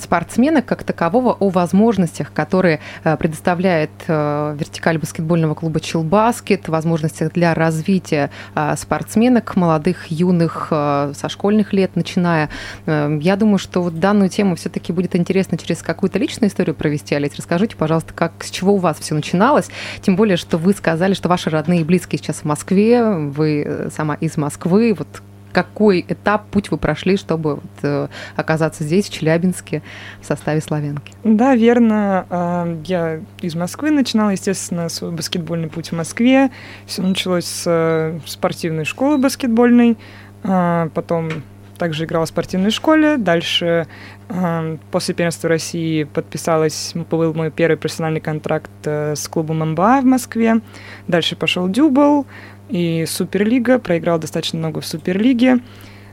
спортсмена 0.00 0.62
как 0.62 0.84
такового, 0.84 1.32
о 1.32 1.48
возможностях, 1.48 2.32
которые 2.32 2.80
а, 3.04 3.16
предоставляет 3.16 3.90
а, 4.08 4.54
вертикаль 4.54 4.98
баскетбольного 4.98 5.54
клуба 5.54 5.80
«Чилбаскет», 5.80 6.68
возможностях 6.68 7.32
для 7.32 7.54
развития 7.54 8.30
спортсменок, 8.76 9.56
молодых, 9.56 10.10
юных, 10.10 10.68
со 10.68 11.28
школьных 11.28 11.72
лет 11.72 11.96
начиная. 11.96 12.48
Я 12.86 13.36
думаю, 13.36 13.58
что 13.58 13.82
вот 13.82 13.98
данную 13.98 14.28
тему 14.28 14.56
все-таки 14.56 14.92
будет 14.92 15.16
интересно 15.16 15.58
через 15.58 15.82
какую-то 15.82 16.18
личную 16.18 16.50
историю 16.50 16.74
провести. 16.74 17.14
Олесь, 17.14 17.34
расскажите, 17.36 17.76
пожалуйста, 17.76 17.87
пожалуйста, 17.88 18.12
как, 18.12 18.44
с 18.44 18.50
чего 18.50 18.74
у 18.74 18.76
вас 18.76 18.98
все 18.98 19.14
начиналось? 19.14 19.70
Тем 20.02 20.14
более, 20.14 20.36
что 20.36 20.58
вы 20.58 20.74
сказали, 20.74 21.14
что 21.14 21.30
ваши 21.30 21.48
родные 21.48 21.80
и 21.80 21.84
близкие 21.84 22.18
сейчас 22.18 22.40
в 22.40 22.44
Москве, 22.44 23.02
вы 23.02 23.64
э, 23.66 23.88
сама 23.90 24.14
из 24.16 24.36
Москвы. 24.36 24.94
Вот 24.96 25.08
какой 25.52 26.04
этап, 26.06 26.50
путь 26.50 26.70
вы 26.70 26.76
прошли, 26.76 27.16
чтобы 27.16 27.54
вот, 27.54 27.64
э, 27.80 28.08
оказаться 28.36 28.84
здесь, 28.84 29.06
в 29.06 29.12
Челябинске, 29.14 29.82
в 30.20 30.26
составе 30.26 30.60
«Славянки»? 30.60 31.14
Да, 31.24 31.54
верно. 31.54 32.26
А, 32.28 32.78
я 32.84 33.20
из 33.40 33.54
Москвы 33.54 33.90
начинала, 33.90 34.30
естественно, 34.30 34.90
свой 34.90 35.10
баскетбольный 35.12 35.68
путь 35.68 35.88
в 35.88 35.92
Москве. 35.92 36.50
Все 36.84 37.00
началось 37.00 37.46
с 37.46 37.62
э, 37.64 38.18
спортивной 38.26 38.84
школы 38.84 39.16
баскетбольной, 39.16 39.96
а, 40.44 40.90
потом 40.92 41.30
также 41.78 42.04
играла 42.04 42.26
в 42.26 42.28
спортивной 42.28 42.70
школе. 42.70 43.16
Дальше 43.16 43.86
э, 44.28 44.76
после 44.90 45.14
первенства 45.14 45.48
России 45.48 46.04
подписалась, 46.04 46.92
был 46.94 47.32
мой 47.34 47.50
первый 47.50 47.76
профессиональный 47.76 48.20
контракт 48.20 48.70
э, 48.84 49.14
с 49.14 49.26
клубом 49.28 49.70
МБА 49.70 50.00
в 50.02 50.04
Москве. 50.04 50.60
Дальше 51.06 51.36
пошел 51.36 51.68
Дюбл 51.68 52.26
и 52.68 53.06
Суперлига. 53.06 53.78
Проиграл 53.78 54.18
достаточно 54.18 54.58
много 54.58 54.80
в 54.80 54.86
Суперлиге. 54.86 55.60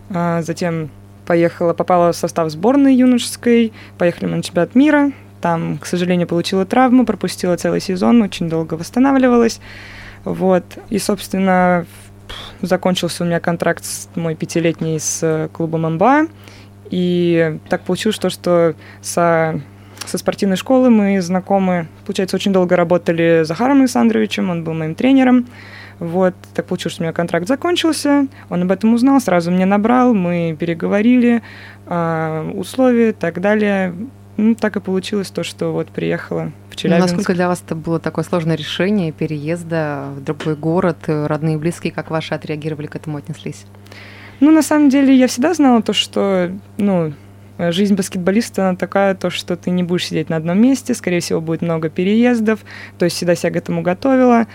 Э, 0.10 0.42
затем 0.44 0.90
поехала, 1.26 1.74
попала 1.74 2.12
в 2.12 2.16
состав 2.16 2.50
сборной 2.50 2.96
юношеской. 2.96 3.74
Поехали 3.98 4.28
мы 4.28 4.38
на 4.38 4.44
чемпионат 4.44 4.76
мира. 4.76 5.12
Там, 5.42 5.78
к 5.78 5.86
сожалению, 5.86 6.28
получила 6.28 6.66
травму, 6.66 7.06
пропустила 7.06 7.58
целый 7.58 7.82
сезон, 7.82 8.22
очень 8.22 8.50
долго 8.50 8.76
восстанавливалась. 8.76 9.60
Вот. 10.24 10.64
И, 10.90 10.98
собственно, 10.98 11.86
закончился 12.62 13.24
у 13.24 13.28
меня 13.28 13.40
контракт 13.40 13.84
мой 14.16 14.36
пятилетний 14.36 15.00
с 15.00 15.20
э, 15.24 15.50
клубом 15.52 15.96
МБА. 15.96 16.28
И 16.90 17.58
так 17.70 17.82
получилось, 17.82 18.16
что, 18.16 18.30
что 18.30 18.76
со, 19.02 19.60
со 20.06 20.18
спортивной 20.18 20.58
школы 20.58 20.90
мы 20.90 21.22
знакомы, 21.22 21.88
получается, 22.06 22.36
очень 22.36 22.54
долго 22.54 22.76
работали 22.76 23.44
с 23.44 23.48
Захаром 23.48 23.80
Александровичем, 23.80 24.50
он 24.50 24.64
был 24.64 24.74
моим 24.74 24.96
тренером. 24.96 25.48
Вот, 26.00 26.36
так 26.54 26.66
получилось, 26.66 26.94
что 26.94 27.04
у 27.04 27.06
меня 27.06 27.14
контракт 27.14 27.48
закончился, 27.48 28.28
он 28.50 28.64
об 28.64 28.72
этом 28.72 28.94
узнал, 28.94 29.22
сразу 29.22 29.50
мне 29.50 29.66
набрал, 29.66 30.14
мы 30.14 30.56
переговорили, 30.60 31.42
э, 31.88 32.52
условия 32.54 33.10
и 33.10 33.14
так 33.14 33.40
далее. 33.40 33.96
Ну, 34.38 34.54
так 34.56 34.76
и 34.76 34.80
получилось 34.80 35.30
то, 35.30 35.44
что 35.44 35.72
вот 35.72 35.88
приехала 35.88 36.52
в 36.70 36.76
Челябинск. 36.76 37.12
Насколько 37.12 37.34
для 37.34 37.48
вас 37.48 37.64
это 37.66 37.76
было 37.76 38.00
такое 38.00 38.26
сложное 38.26 38.58
решение 38.58 39.12
переезда 39.12 40.10
в 40.16 40.24
другой 40.24 40.56
город? 40.56 40.98
Родные 41.08 41.56
и 41.56 41.58
близкие, 41.58 41.94
как 41.94 42.12
ваши 42.12 42.34
отреагировали 42.34 42.88
к 42.88 42.96
этому, 42.96 43.18
отнеслись? 43.18 43.66
Ну, 44.42 44.52
на 44.52 44.62
самом 44.62 44.90
деле, 44.90 45.16
я 45.16 45.28
всегда 45.28 45.54
знала 45.54 45.82
то, 45.82 45.94
что, 45.94 46.52
ну, 46.78 47.14
жизнь 47.58 47.96
баскетболиста 47.96 48.70
она 48.70 48.78
такая, 48.78 49.16
то, 49.16 49.30
что 49.30 49.56
ты 49.56 49.70
не 49.70 49.84
будешь 49.84 50.08
сидеть 50.08 50.30
на 50.30 50.36
одном 50.36 50.62
месте, 50.62 50.94
скорее 50.94 51.22
всего, 51.22 51.40
будет 51.40 51.62
много 51.62 51.90
переездов, 51.90 52.60
то 52.98 53.06
есть 53.06 53.16
всегда 53.16 53.36
себя 53.36 53.52
к 53.52 53.56
этому 53.56 53.82
готовила. 53.82 54.48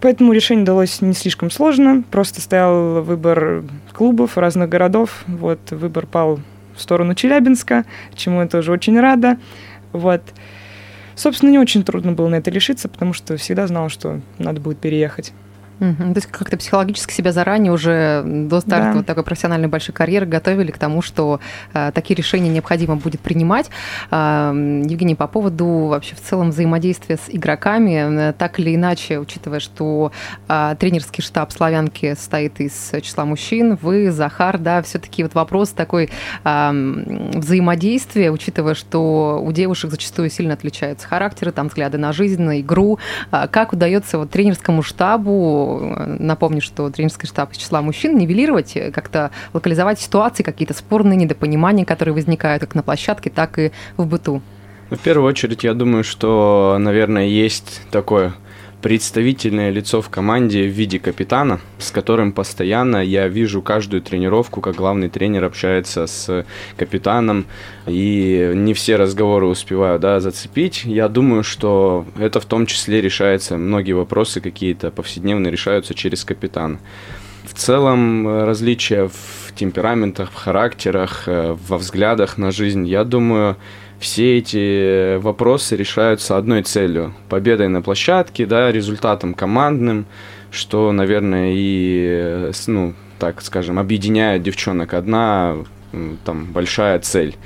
Поэтому 0.00 0.32
решение 0.32 0.64
далось 0.64 1.00
не 1.00 1.14
слишком 1.14 1.50
сложно, 1.50 2.02
просто 2.10 2.40
стоял 2.40 3.02
выбор 3.02 3.64
клубов 3.92 4.36
разных 4.36 4.68
городов, 4.68 5.24
вот 5.26 5.60
выбор 5.70 6.06
пал 6.06 6.40
в 6.76 6.80
сторону 6.80 7.14
Челябинска, 7.14 7.84
чему 8.14 8.40
я 8.40 8.48
тоже 8.48 8.72
очень 8.72 8.98
рада. 8.98 9.38
Вот. 9.92 10.22
Собственно, 11.14 11.50
не 11.50 11.58
очень 11.58 11.84
трудно 11.84 12.12
было 12.12 12.28
на 12.28 12.36
это 12.36 12.50
решиться, 12.50 12.88
потому 12.88 13.12
что 13.12 13.36
всегда 13.36 13.66
знала, 13.66 13.88
что 13.88 14.20
надо 14.38 14.60
будет 14.60 14.78
переехать. 14.78 15.32
Угу. 15.82 16.14
То 16.14 16.18
есть 16.18 16.26
как-то 16.28 16.56
психологически 16.56 17.12
себя 17.12 17.32
заранее 17.32 17.72
уже 17.72 18.22
до 18.24 18.60
старта 18.60 18.92
да. 18.92 18.92
вот 18.98 19.06
такой 19.06 19.24
профессиональной 19.24 19.66
большой 19.66 19.92
карьеры 19.92 20.26
готовили 20.26 20.70
к 20.70 20.78
тому, 20.78 21.02
что 21.02 21.40
э, 21.74 21.90
такие 21.92 22.14
решения 22.14 22.48
необходимо 22.48 22.94
будет 22.94 23.20
принимать. 23.20 23.68
Э, 24.12 24.52
Евгений, 24.54 25.16
по 25.16 25.26
поводу 25.26 25.66
вообще 25.66 26.14
в 26.14 26.20
целом 26.20 26.50
взаимодействия 26.50 27.16
с 27.16 27.28
игроками, 27.28 28.28
э, 28.28 28.32
так 28.32 28.60
или 28.60 28.76
иначе, 28.76 29.18
учитывая, 29.18 29.58
что 29.58 30.12
э, 30.46 30.76
тренерский 30.78 31.20
штаб 31.20 31.50
«Славянки» 31.50 32.14
состоит 32.14 32.60
из 32.60 32.92
числа 33.02 33.24
мужчин, 33.24 33.76
вы, 33.82 34.12
Захар, 34.12 34.58
да, 34.58 34.82
все-таки 34.82 35.24
вот 35.24 35.34
вопрос 35.34 35.70
такой 35.70 36.10
э, 36.44 36.70
взаимодействия, 37.34 38.30
учитывая, 38.30 38.74
что 38.74 39.42
у 39.44 39.50
девушек 39.50 39.90
зачастую 39.90 40.30
сильно 40.30 40.54
отличаются 40.54 41.08
характеры, 41.08 41.50
там 41.50 41.66
взгляды 41.66 41.98
на 41.98 42.12
жизнь, 42.12 42.40
на 42.40 42.60
игру. 42.60 43.00
Э, 43.32 43.48
как 43.50 43.72
удается 43.72 44.18
вот 44.18 44.30
тренерскому 44.30 44.82
штабу 44.82 45.71
напомню, 45.78 46.60
что 46.60 46.90
тренерский 46.90 47.28
штаб 47.28 47.52
из 47.52 47.58
числа 47.58 47.82
мужчин, 47.82 48.16
нивелировать, 48.16 48.76
э, 48.76 48.90
как-то 48.90 49.30
локализовать 49.52 50.00
ситуации, 50.00 50.42
какие-то 50.42 50.74
спорные 50.74 51.16
недопонимания, 51.16 51.84
которые 51.84 52.14
возникают 52.14 52.60
как 52.60 52.74
на 52.74 52.82
площадке, 52.82 53.30
так 53.30 53.58
и 53.58 53.72
в 53.96 54.06
быту? 54.06 54.42
В 54.90 54.98
первую 54.98 55.28
очередь, 55.28 55.64
я 55.64 55.72
думаю, 55.74 56.04
что, 56.04 56.76
наверное, 56.78 57.26
есть 57.26 57.80
такое 57.90 58.34
представительное 58.82 59.70
лицо 59.70 60.02
в 60.02 60.10
команде 60.10 60.64
в 60.64 60.72
виде 60.72 60.98
капитана, 60.98 61.60
с 61.78 61.90
которым 61.90 62.32
постоянно 62.32 63.02
я 63.02 63.28
вижу 63.28 63.62
каждую 63.62 64.02
тренировку, 64.02 64.60
как 64.60 64.74
главный 64.74 65.08
тренер 65.08 65.44
общается 65.44 66.06
с 66.06 66.44
капитаном, 66.76 67.46
и 67.86 68.52
не 68.54 68.74
все 68.74 68.96
разговоры 68.96 69.46
успеваю 69.46 69.98
да, 69.98 70.20
зацепить. 70.20 70.84
Я 70.84 71.08
думаю, 71.08 71.44
что 71.44 72.04
это 72.18 72.40
в 72.40 72.44
том 72.44 72.66
числе 72.66 73.00
решается, 73.00 73.56
многие 73.56 73.92
вопросы 73.92 74.40
какие-то 74.40 74.90
повседневные 74.90 75.52
решаются 75.52 75.94
через 75.94 76.24
капитана. 76.24 76.78
В 77.44 77.54
целом 77.54 78.44
различия 78.44 79.08
в 79.08 79.54
темпераментах, 79.54 80.30
в 80.30 80.34
характерах, 80.34 81.24
э, 81.26 81.56
во 81.68 81.78
взглядах 81.78 82.38
на 82.38 82.50
жизнь, 82.50 82.86
я 82.86 83.04
думаю, 83.04 83.56
все 84.02 84.38
эти 84.38 85.16
вопросы 85.16 85.76
решаются 85.76 86.36
одной 86.36 86.62
целью– 86.62 87.14
победой 87.28 87.68
на 87.68 87.82
площадке, 87.82 88.46
да, 88.46 88.70
результатом 88.70 89.32
командным. 89.32 90.06
что, 90.50 90.92
наверное, 90.92 91.52
и, 91.54 92.50
ну, 92.66 92.94
так 93.18 93.40
скажем, 93.40 93.78
объединяет 93.78 94.42
девчонок. 94.42 94.92
Одна 94.92 95.56
там 96.24 96.46
большая 96.52 96.98
цель 96.98 97.36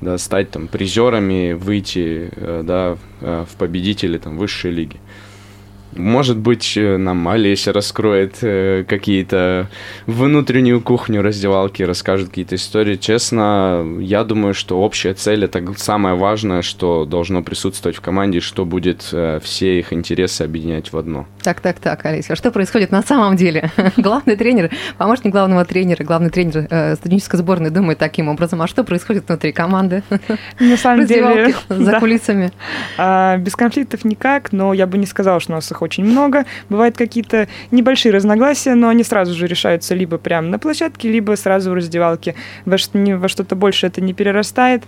да, 0.00 0.18
стать 0.18 0.50
там 0.50 0.66
призерами, 0.66 1.52
выйти 1.52 2.30
э, 2.34 2.62
да, 2.64 2.96
э, 3.20 3.44
в 3.48 3.56
победители 3.56 4.18
там, 4.18 4.38
высшей 4.38 4.70
лиги. 4.70 4.96
Может 5.98 6.36
быть, 6.38 6.76
э, 6.76 6.96
нам 6.96 7.26
Олеся 7.28 7.72
раскроет 7.72 8.38
э, 8.42 8.84
какие-то 8.88 9.68
внутреннюю 10.06 10.80
кухню 10.80 11.22
раздевалки, 11.22 11.82
расскажет 11.82 12.28
какие-то 12.28 12.54
истории. 12.54 12.96
Честно, 12.96 13.84
я 14.00 14.22
думаю, 14.24 14.54
что 14.54 14.80
общая 14.80 15.14
цель 15.14 15.44
это 15.44 15.62
самое 15.76 16.14
важное, 16.14 16.62
что 16.62 17.04
должно 17.04 17.42
присутствовать 17.42 17.96
в 17.96 18.00
команде, 18.00 18.40
что 18.40 18.64
будет 18.64 19.08
э, 19.12 19.40
все 19.42 19.80
их 19.80 19.92
интересы 19.92 20.42
объединять 20.42 20.92
в 20.92 20.96
одно. 20.96 21.26
Так, 21.42 21.60
так, 21.60 21.80
так, 21.80 22.04
Олеся, 22.06 22.34
а 22.34 22.36
что 22.36 22.52
происходит 22.52 22.92
на 22.92 23.02
самом 23.02 23.36
деле? 23.36 23.70
Главный 23.96 24.36
тренер, 24.36 24.70
помощник 24.98 25.32
главного 25.32 25.64
тренера, 25.64 26.04
главный 26.04 26.30
тренер 26.30 26.68
э, 26.70 26.94
студенческой 26.94 27.38
сборной 27.38 27.70
думает 27.70 27.98
таким 27.98 28.28
образом. 28.28 28.62
А 28.62 28.68
что 28.68 28.84
происходит 28.84 29.26
внутри 29.26 29.52
команды? 29.52 30.02
На 30.60 30.76
самом 30.76 31.06
деле, 31.06 31.54
за 31.68 31.84
да. 31.92 32.00
кулисами. 32.00 32.52
А, 32.96 33.36
без 33.36 33.56
конфликтов 33.56 34.04
никак, 34.04 34.52
но 34.52 34.72
я 34.72 34.86
бы 34.86 34.98
не 34.98 35.06
сказала, 35.06 35.40
что 35.40 35.52
у 35.52 35.54
нас 35.56 35.70
их 35.70 35.82
очень 35.88 36.04
много. 36.04 36.44
Бывают 36.68 36.96
какие-то 36.96 37.48
небольшие 37.70 38.12
разногласия, 38.12 38.74
но 38.74 38.88
они 38.88 39.04
сразу 39.04 39.34
же 39.34 39.46
решаются 39.46 39.94
либо 39.94 40.18
прямо 40.18 40.48
на 40.48 40.58
площадке, 40.58 41.10
либо 41.10 41.34
сразу 41.36 41.70
в 41.70 41.74
раздевалке. 41.74 42.34
Во, 42.66 42.76
во 42.92 43.28
что-то 43.28 43.56
больше 43.56 43.86
это 43.86 44.00
не 44.02 44.12
перерастает. 44.12 44.82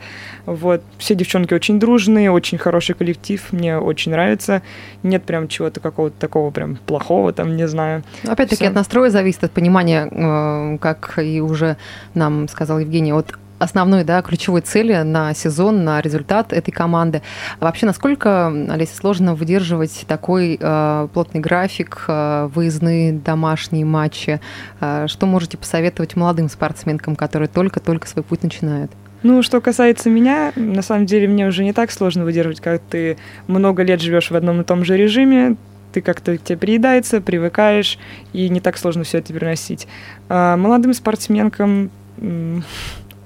Вот. 0.45 0.83
Все 0.99 1.15
девчонки 1.15 1.55
очень 1.55 1.81
дружные, 1.81 2.31
очень 2.31 2.59
хороший 2.59 2.95
коллектив, 2.95 3.43
мне 3.53 3.79
очень 3.79 4.13
нравится. 4.13 4.63
Нет 5.03 5.25
прям 5.25 5.49
чего-то 5.49 5.81
какого-то 5.81 6.19
такого 6.19 6.51
прям 6.51 6.77
плохого, 6.77 7.33
там, 7.33 7.57
не 7.57 7.67
знаю. 7.67 8.03
Но 8.25 8.33
Опять-таки 8.33 8.67
от 8.67 8.75
настроя 8.75 9.11
зависит, 9.11 9.45
от 9.45 9.53
понимания, 9.53 10.07
э, 10.11 10.79
как 10.79 11.19
и 11.19 11.41
уже 11.41 11.77
нам 12.15 12.49
сказал 12.49 12.79
Евгений, 12.79 13.13
от 13.13 13.35
основной, 13.61 14.05
да, 14.05 14.23
ключевой 14.23 14.63
цели 14.63 14.97
на 15.03 15.33
сезон, 15.35 15.85
на 15.85 16.01
результат 16.01 16.53
этой 16.53 16.73
команды. 16.73 17.23
Вообще, 17.61 17.87
насколько, 17.87 18.49
Олеся, 18.49 18.97
сложно 18.97 19.35
выдерживать 19.35 20.05
такой 20.09 20.59
э, 20.61 21.09
плотный 21.13 21.41
график, 21.41 22.05
э, 22.09 22.49
выездные 22.53 23.13
домашние 23.13 23.85
матчи? 23.85 24.41
Э, 24.81 25.07
что 25.07 25.27
можете 25.27 25.59
посоветовать 25.59 26.17
молодым 26.17 26.49
спортсменкам, 26.49 27.15
которые 27.15 27.49
только-только 27.49 28.09
свой 28.09 28.25
путь 28.25 28.43
начинают? 28.43 28.91
Ну, 29.23 29.43
что 29.43 29.61
касается 29.61 30.09
меня, 30.09 30.53
на 30.57 30.81
самом 30.81 31.05
деле 31.05 31.29
мне 31.29 31.47
уже 31.47 31.63
не 31.63 31.75
так 31.75 31.91
сложно 31.91 32.25
выдерживать, 32.25 32.61
как 32.61 32.81
ты 32.81 33.19
много 33.47 33.83
лет 33.83 34.01
живешь 34.01 34.31
в 34.31 34.35
одном 34.35 34.63
и 34.63 34.65
том 34.65 34.83
же 34.83 34.97
режиме, 34.97 35.57
ты 35.93 36.01
как-то 36.01 36.39
тебе 36.39 36.57
приедается, 36.57 37.21
привыкаешь, 37.21 37.99
и 38.33 38.49
не 38.49 38.61
так 38.61 38.79
сложно 38.79 39.05
все 39.05 39.19
это 39.19 39.35
переносить. 39.35 39.87
А 40.31 40.57
молодым 40.57 40.95
спортсменкам 40.95 41.91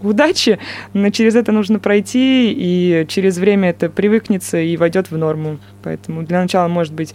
удачи, 0.08 0.58
но 0.92 1.10
через 1.10 1.34
это 1.34 1.52
нужно 1.52 1.78
пройти, 1.78 2.52
и 2.52 3.06
через 3.08 3.38
время 3.38 3.70
это 3.70 3.88
привыкнется 3.88 4.58
и 4.58 4.76
войдет 4.76 5.10
в 5.10 5.16
норму. 5.16 5.58
Поэтому 5.82 6.22
для 6.22 6.40
начала 6.40 6.68
может 6.68 6.92
быть 6.92 7.14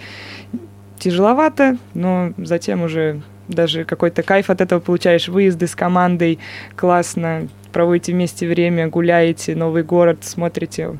тяжеловато, 0.99 1.77
но 1.93 2.33
затем 2.37 2.83
уже 2.83 3.21
даже 3.47 3.83
какой-то 3.83 4.23
кайф 4.23 4.49
от 4.49 4.61
этого 4.61 4.79
получаешь. 4.79 5.27
Выезды 5.27 5.67
с 5.67 5.75
командой 5.75 6.39
классно, 6.75 7.47
проводите 7.71 8.13
вместе 8.13 8.47
время, 8.47 8.87
гуляете, 8.87 9.55
новый 9.55 9.83
город 9.83 10.19
смотрите. 10.21 10.97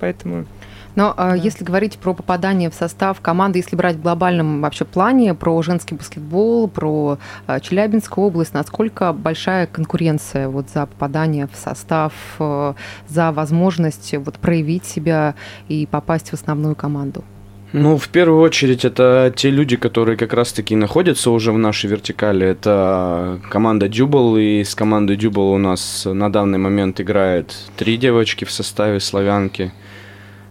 Поэтому 0.00 0.46
Но 0.96 1.14
а, 1.16 1.30
Да. 1.30 1.34
если 1.34 1.62
говорить 1.62 1.98
про 1.98 2.14
попадание 2.14 2.70
в 2.70 2.74
состав 2.74 3.20
команды, 3.20 3.58
если 3.58 3.76
брать 3.76 3.96
в 3.96 4.02
глобальном 4.02 4.62
вообще 4.62 4.84
плане, 4.84 5.34
про 5.34 5.60
женский 5.62 5.94
баскетбол, 5.94 6.68
про 6.68 7.18
а, 7.46 7.60
Челябинскую 7.60 8.26
область, 8.26 8.54
насколько 8.54 9.12
большая 9.12 9.66
конкуренция 9.66 10.48
вот 10.48 10.70
за 10.70 10.86
попадание 10.86 11.46
в 11.52 11.56
состав, 11.56 12.12
э, 12.38 12.74
за 13.08 13.30
возможность 13.32 14.14
вот 14.16 14.36
проявить 14.38 14.86
себя 14.86 15.34
и 15.68 15.86
попасть 15.86 16.30
в 16.30 16.34
основную 16.34 16.74
команду? 16.74 17.24
Ну, 17.72 17.98
в 17.98 18.08
первую 18.08 18.40
очередь, 18.40 18.84
это 18.84 19.32
те 19.36 19.50
люди, 19.50 19.76
которые 19.76 20.16
как 20.16 20.32
раз-таки 20.32 20.74
находятся 20.76 21.30
уже 21.30 21.52
в 21.52 21.58
нашей 21.58 21.90
вертикали. 21.90 22.46
Это 22.46 23.38
команда 23.50 23.88
Дюбл, 23.88 24.38
и 24.38 24.64
с 24.64 24.74
командой 24.74 25.16
Дюбл 25.16 25.50
у 25.52 25.58
нас 25.58 26.06
на 26.06 26.32
данный 26.32 26.58
момент 26.58 27.00
играет 27.00 27.54
три 27.76 27.98
девочки 27.98 28.44
в 28.44 28.50
составе 28.50 28.98
славянки. 29.00 29.72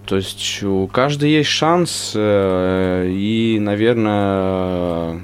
То 0.06 0.18
есть 0.18 0.62
у 0.64 0.88
каждой 0.88 1.32
есть 1.32 1.50
шанс, 1.50 2.14
э, 2.16 3.08
и, 3.10 3.58
наверное, 3.60 5.20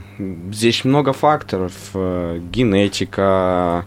здесь 0.51 0.83
много 0.85 1.13
факторов. 1.13 1.73
Э, 1.93 2.39
Генетика, 2.51 3.85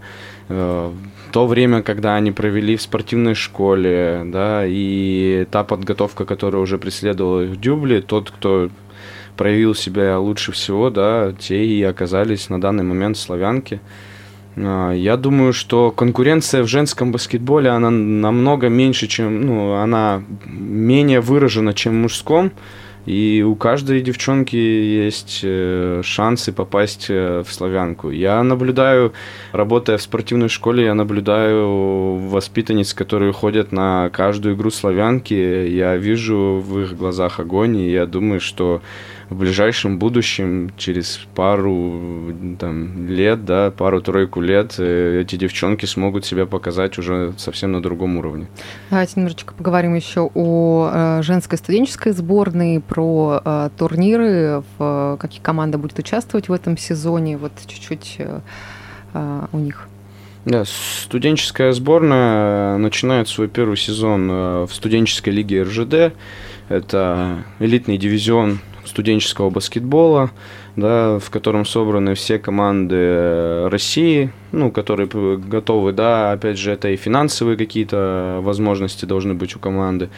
э, 0.49 0.93
то 1.33 1.47
время, 1.49 1.83
когда 1.83 2.15
они 2.15 2.31
провели 2.31 2.77
в 2.77 2.83
спортивной 2.83 3.35
школе, 3.35 4.23
да, 4.27 4.63
и 4.65 5.47
та 5.51 5.65
подготовка, 5.65 6.25
которая 6.25 6.63
уже 6.63 6.79
преследовала 6.79 7.45
их 7.45 7.51
в 7.51 7.61
дюбле, 7.61 8.01
тот, 8.01 8.31
кто 8.31 8.71
проявил 9.37 9.75
себя 9.75 10.21
лучше 10.21 10.53
всего, 10.53 10.91
да, 10.91 11.33
те 11.37 11.65
и 11.65 11.83
оказались 11.83 12.51
на 12.51 12.61
данный 12.61 12.85
момент 12.85 13.17
в 13.17 13.21
славянке. 13.21 13.81
А, 14.57 14.93
Я 14.93 15.17
думаю, 15.17 15.53
что 15.53 15.90
конкуренция 15.90 16.62
в 16.62 16.67
женском 16.67 17.12
баскетболе, 17.12 17.71
она 17.71 17.90
намного 17.90 18.69
меньше, 18.69 19.07
чем, 19.07 19.47
ну, 19.47 19.75
она 19.75 20.23
менее 20.47 21.21
выражена, 21.21 21.75
чем 21.75 21.93
в 21.93 21.97
мужском. 22.03 22.53
И 23.07 23.45
у 23.47 23.55
каждой 23.55 24.01
девчонки 24.01 24.57
есть 24.57 25.40
э, 25.43 26.01
шансы 26.03 26.53
попасть 26.53 27.07
э, 27.11 27.43
в 27.47 27.53
славянку. 27.53 28.09
Я 28.11 28.43
наблюдаю, 28.43 29.12
работая 29.53 29.99
в 29.99 30.03
спортивной 30.03 30.49
школе, 30.49 30.85
я 30.85 30.95
наблюдаю 30.95 32.14
воспитанниц, 32.17 32.95
которые 32.95 33.35
ходят 33.35 33.73
на 33.73 34.09
каждую 34.09 34.55
игру 34.55 34.71
славянки. 34.71 35.35
Я 35.35 35.99
вижу 35.99 36.64
в 36.67 36.81
их 36.81 36.97
глазах 36.97 37.40
огонь, 37.40 37.77
и 37.77 37.90
я 37.90 38.07
думаю, 38.07 38.40
что 38.40 38.81
в 39.31 39.37
ближайшем 39.37 39.99
будущем, 39.99 40.71
через 40.77 41.21
пару 41.35 42.33
там, 42.59 43.09
лет, 43.09 43.45
да, 43.45 43.71
пару-тройку 43.71 44.41
лет, 44.41 44.75
э, 44.79 45.21
эти 45.23 45.37
девчонки 45.37 45.87
смогут 45.87 46.25
себя 46.25 46.47
показать 46.47 46.99
уже 46.99 47.33
совсем 47.37 47.73
на 47.73 47.83
другом 47.83 48.17
уровне. 48.17 48.47
Давайте 48.91 49.15
немножечко 49.17 49.55
поговорим 49.55 49.95
еще 49.95 50.31
о 50.35 50.91
э, 50.93 51.23
женской 51.23 51.59
студенческой 51.59 52.13
сборной, 52.13 52.81
про 52.81 53.41
э, 53.45 53.71
турниры, 53.77 54.63
в 54.79 55.17
какие 55.21 55.41
команды 55.41 55.79
будет 55.79 55.99
участвовать 55.99 56.49
в 56.49 56.53
этом 56.53 56.77
сезоне, 56.77 57.37
вот 57.37 57.53
чуть-чуть 57.67 58.19
у 59.53 59.59
них. 59.59 59.89
Да, 60.45 60.65
студенческая 60.67 61.73
сборная 61.73 62.77
начинает 62.79 63.29
свой 63.29 63.47
первый 63.49 63.77
сезон 63.77 64.29
в 64.67 64.71
студенческой 64.73 65.31
лиге 65.31 65.63
РЖД. 65.63 66.15
Это 66.69 67.45
элитный 67.61 67.97
дивизион 67.97 68.59
студенческого 68.95 69.51
баскетбола, 69.51 70.31
да, 70.77 71.19
в 71.19 71.29
котором 71.31 71.67
собраны 71.67 72.15
все 72.15 72.39
команды 72.39 72.95
э, 72.97 73.69
России, 73.69 74.31
ну, 74.53 74.71
которые 74.71 75.09
готовы, 75.37 75.93
да, 75.93 76.31
опять 76.31 76.59
же, 76.59 76.71
это 76.71 76.91
и 76.91 76.97
финансовые 76.97 77.57
какие-то 77.57 78.39
возможности 78.41 79.05
должны 79.05 79.35
быть 79.35 79.57
у 79.57 79.59
команды. 79.59 80.11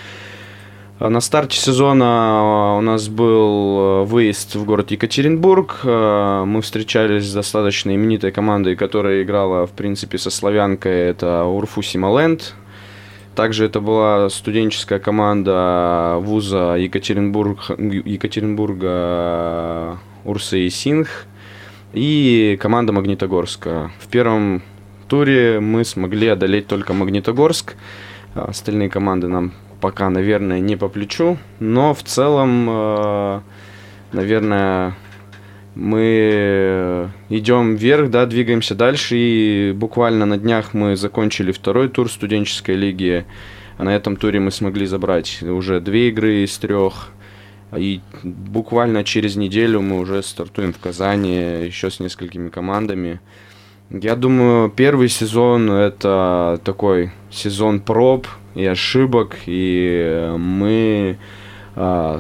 А 0.99 1.09
На 1.11 1.21
старте 1.21 1.59
сезона 1.59 2.77
у 2.79 2.83
нас 2.83 3.09
был 3.09 3.79
э, 3.79 4.05
выезд 4.05 4.55
в 4.55 4.65
город 4.67 4.91
Екатеринбург. 4.91 5.81
Э, 5.85 6.45
Мы 6.47 6.61
встречались 6.61 7.25
с 7.25 7.33
достаточно 7.33 7.95
именитой 7.95 8.31
командой, 8.31 8.77
которая 8.77 9.23
играла, 9.23 9.67
в 9.67 9.71
принципе, 9.71 10.19
со 10.19 10.31
славянкой. 10.31 10.93
Это 10.93 11.45
Урфу 11.45 11.83
Сималенд. 11.83 12.55
Также 13.37 13.67
это 13.67 13.81
была 13.81 14.29
студенческая 14.31 14.99
команда 14.99 16.17
вуза 16.21 16.77
Екатеринбург, 16.77 17.69
Екатеринбурга 17.69 19.99
Урса 20.25 20.57
и 20.57 20.71
Синх 20.71 21.27
и 21.93 22.57
команда 22.59 22.95
Магнитогорска. 22.95 23.93
В 23.99 24.09
первом 24.09 24.63
туре 25.07 25.61
мы 25.61 25.85
смогли 25.85 26.29
одолеть 26.29 26.67
только 26.67 26.95
Магнитогорск. 26.95 27.77
А 28.35 28.47
Остальные 28.47 28.89
команды 28.89 29.29
нам 29.29 29.53
пока, 29.83 30.09
наверное, 30.09 30.61
не 30.61 30.77
по 30.77 30.89
плечу. 30.89 31.37
Но 31.61 31.93
в 31.93 32.03
целом, 32.05 32.67
э, 32.71 33.41
наверное, 34.13 34.95
мы 35.77 37.11
идем 37.29 37.77
вверх, 37.77 38.11
да, 38.11 38.25
двигаемся 38.25 38.75
дальше. 38.75 39.17
И 39.19 39.73
буквально 39.77 40.25
на 40.25 40.39
днях 40.39 40.73
мы 40.73 40.97
закончили 40.97 41.53
второй 41.53 41.89
тур 41.91 42.11
студенческой 42.11 42.77
лиги. 42.77 43.27
А 43.77 43.85
На 43.85 43.95
этом 43.95 44.17
туре 44.17 44.41
мы 44.41 44.51
смогли 44.51 44.87
забрать 44.87 45.43
уже 45.43 45.81
две 45.81 46.09
игры 46.09 46.45
из 46.45 46.57
трех. 46.57 47.11
И 47.77 48.01
буквально 48.23 49.05
через 49.05 49.37
неделю 49.37 49.83
мы 49.83 49.99
уже 49.99 50.23
стартуем 50.23 50.73
в 50.73 50.79
Казани 50.79 51.67
еще 51.67 51.91
с 51.91 52.01
несколькими 52.01 52.49
командами. 52.49 53.21
Я 53.91 54.17
думаю, 54.17 54.71
первый 54.71 55.11
сезон 55.11 55.71
это 55.71 56.59
такой 56.65 57.13
сезон 57.31 57.81
проб 57.81 58.27
и 58.55 58.65
ошибок, 58.65 59.37
и 59.45 60.33
мы 60.39 61.19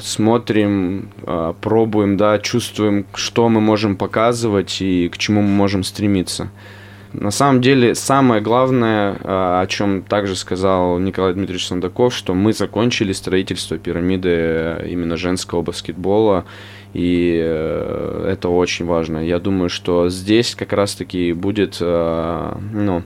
смотрим, 0.03 1.09
а, 1.23 1.55
пробуем, 1.55 2.19
да, 2.19 2.39
чувствуем, 2.39 3.07
что 3.15 3.49
мы 3.49 3.61
можем 3.63 3.97
показывать 3.97 4.83
и 4.83 5.09
к 5.09 5.17
чему 5.17 5.41
мы 5.41 5.49
можем 5.49 5.83
стремиться. 5.83 6.51
На 7.15 7.31
самом 7.31 7.63
деле, 7.63 7.95
самое 7.95 8.43
главное, 8.43 9.17
а, 9.25 9.63
о 9.63 9.67
чем 9.67 10.03
также 10.03 10.37
сказал 10.37 10.99
Николай 10.99 11.33
Дмитриевич 11.33 11.69
Сандаков, 11.69 12.15
что 12.15 12.35
мы 12.35 12.53
закончили 12.53 13.13
строительство 13.13 13.79
пирамиды 13.79 14.85
именно 14.91 15.17
женского 15.17 15.63
баскетбола, 15.63 16.45
и 16.93 17.41
э, 17.43 18.29
это 18.31 18.49
очень 18.49 18.87
важно. 18.87 19.19
Я 19.19 19.39
думаю, 19.39 19.71
что 19.71 20.09
здесь 20.09 20.55
как 20.55 20.73
раз-таки 20.73 21.33
будет, 21.33 21.79
ну, 21.81 23.03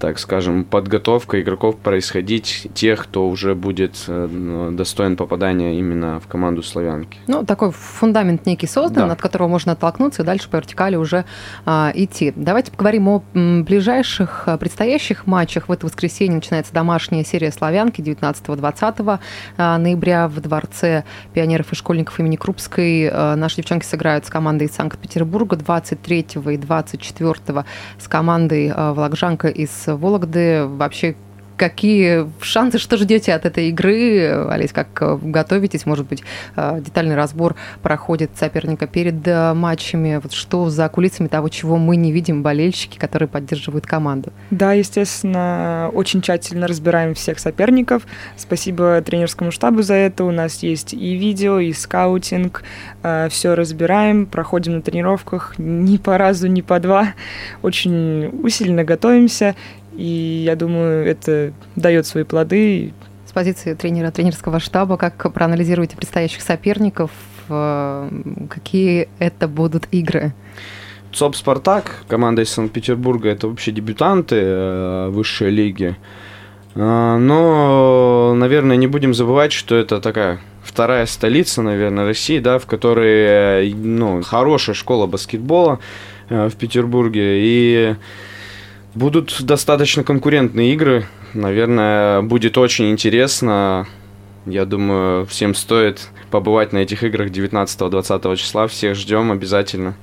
так 0.00 0.18
скажем, 0.18 0.64
подготовка 0.64 1.40
игроков 1.40 1.76
происходить 1.76 2.68
тех, 2.74 3.04
кто 3.04 3.28
уже 3.28 3.54
будет 3.54 4.04
э, 4.08 4.70
достоин 4.72 5.16
попадания 5.16 5.78
именно 5.78 6.20
в 6.20 6.26
команду 6.26 6.62
славянки. 6.62 7.18
Ну, 7.26 7.44
такой 7.44 7.70
фундамент 7.70 8.46
некий 8.46 8.66
создан, 8.66 9.08
да. 9.08 9.12
от 9.12 9.20
которого 9.20 9.48
можно 9.48 9.72
оттолкнуться 9.72 10.22
и 10.22 10.24
дальше 10.24 10.48
по 10.48 10.56
вертикали 10.56 10.96
уже 10.96 11.26
а, 11.66 11.92
идти. 11.94 12.32
Давайте 12.34 12.72
поговорим 12.72 13.08
о 13.08 13.22
ближайших 13.34 14.44
а, 14.46 14.56
предстоящих 14.56 15.26
матчах. 15.26 15.68
В 15.68 15.72
это 15.72 15.84
воскресенье 15.84 16.36
начинается 16.36 16.72
домашняя 16.72 17.22
серия 17.22 17.52
славянки 17.52 18.00
19-20 18.00 19.18
а, 19.58 19.78
ноября 19.78 20.28
в 20.28 20.40
Дворце 20.40 21.04
пионеров 21.34 21.72
и 21.72 21.76
школьников 21.76 22.18
имени 22.20 22.36
Крупской. 22.36 23.10
А, 23.12 23.36
наши 23.36 23.56
девчонки 23.56 23.84
сыграют 23.84 24.24
с 24.24 24.30
командой 24.30 24.64
из 24.64 24.72
Санкт-Петербурга 24.72 25.56
23 25.56 26.26
и 26.50 26.56
24 26.56 27.64
с 27.98 28.08
командой 28.08 28.72
а, 28.74 28.94
Волокжанка 28.94 29.48
из 29.48 29.89
Вологды 29.96 30.66
вообще 30.66 31.16
какие 31.60 32.26
шансы, 32.40 32.78
что 32.78 32.96
ждете 32.96 33.34
от 33.34 33.44
этой 33.44 33.68
игры? 33.68 34.48
Олесь, 34.48 34.72
как 34.72 34.88
э, 35.02 35.18
готовитесь? 35.20 35.84
Может 35.84 36.08
быть, 36.08 36.22
э, 36.56 36.80
детальный 36.80 37.14
разбор 37.14 37.54
проходит 37.82 38.30
соперника 38.34 38.86
перед 38.86 39.28
э, 39.28 39.52
матчами? 39.52 40.18
Вот 40.22 40.32
что 40.32 40.70
за 40.70 40.88
кулисами 40.88 41.28
того, 41.28 41.50
чего 41.50 41.76
мы 41.76 41.96
не 41.96 42.12
видим, 42.12 42.42
болельщики, 42.42 42.96
которые 42.96 43.28
поддерживают 43.28 43.86
команду? 43.86 44.32
Да, 44.50 44.72
естественно, 44.72 45.90
очень 45.92 46.22
тщательно 46.22 46.66
разбираем 46.66 47.12
всех 47.12 47.38
соперников. 47.38 48.06
Спасибо 48.38 49.02
тренерскому 49.02 49.50
штабу 49.50 49.82
за 49.82 49.94
это. 49.94 50.24
У 50.24 50.30
нас 50.30 50.62
есть 50.62 50.94
и 50.94 51.14
видео, 51.14 51.58
и 51.58 51.74
скаутинг. 51.74 52.62
Все 53.28 53.54
разбираем, 53.54 54.24
проходим 54.24 54.76
на 54.76 54.82
тренировках 54.82 55.58
ни 55.58 55.98
по 55.98 56.16
разу, 56.16 56.48
ни 56.48 56.62
по 56.62 56.80
два. 56.80 57.12
Очень 57.60 58.28
усиленно 58.42 58.84
готовимся 58.84 59.56
и 60.00 60.44
я 60.46 60.56
думаю, 60.56 61.06
это 61.06 61.52
дает 61.76 62.06
свои 62.06 62.24
плоды. 62.24 62.94
С 63.26 63.32
позиции 63.32 63.74
тренера, 63.74 64.10
тренерского 64.10 64.58
штаба, 64.58 64.96
как 64.96 65.30
проанализируете 65.32 65.94
предстоящих 65.96 66.40
соперников, 66.40 67.10
э, 67.50 68.10
какие 68.48 69.08
это 69.18 69.46
будут 69.46 69.88
игры? 69.90 70.32
ЦОП 71.12 71.36
«Спартак», 71.36 72.04
команда 72.08 72.42
из 72.42 72.48
Санкт-Петербурга, 72.48 73.28
это 73.28 73.46
вообще 73.46 73.72
дебютанты 73.72 74.36
э, 74.36 75.08
высшей 75.10 75.50
лиги. 75.50 75.96
Э, 76.74 77.18
но, 77.18 78.32
наверное, 78.34 78.76
не 78.76 78.86
будем 78.86 79.12
забывать, 79.12 79.52
что 79.52 79.76
это 79.76 80.00
такая 80.00 80.40
вторая 80.62 81.04
столица, 81.04 81.60
наверное, 81.60 82.06
России, 82.06 82.38
да, 82.38 82.58
в 82.58 82.64
которой 82.64 83.74
ну, 83.74 84.22
хорошая 84.22 84.74
школа 84.74 85.06
баскетбола 85.06 85.78
в 86.30 86.52
Петербурге. 86.52 87.36
И 87.36 87.96
Будут 88.94 89.42
достаточно 89.42 90.02
конкурентные 90.02 90.72
игры. 90.74 91.06
Наверное, 91.32 92.22
будет 92.22 92.58
очень 92.58 92.90
интересно. 92.90 93.86
Я 94.46 94.64
думаю, 94.64 95.26
всем 95.26 95.54
стоит 95.54 96.08
побывать 96.30 96.72
на 96.72 96.78
этих 96.78 97.04
играх 97.04 97.30
19-20 97.30 98.36
числа. 98.36 98.66
Всех 98.66 98.96
ждем 98.96 99.30
обязательно. 99.30 99.94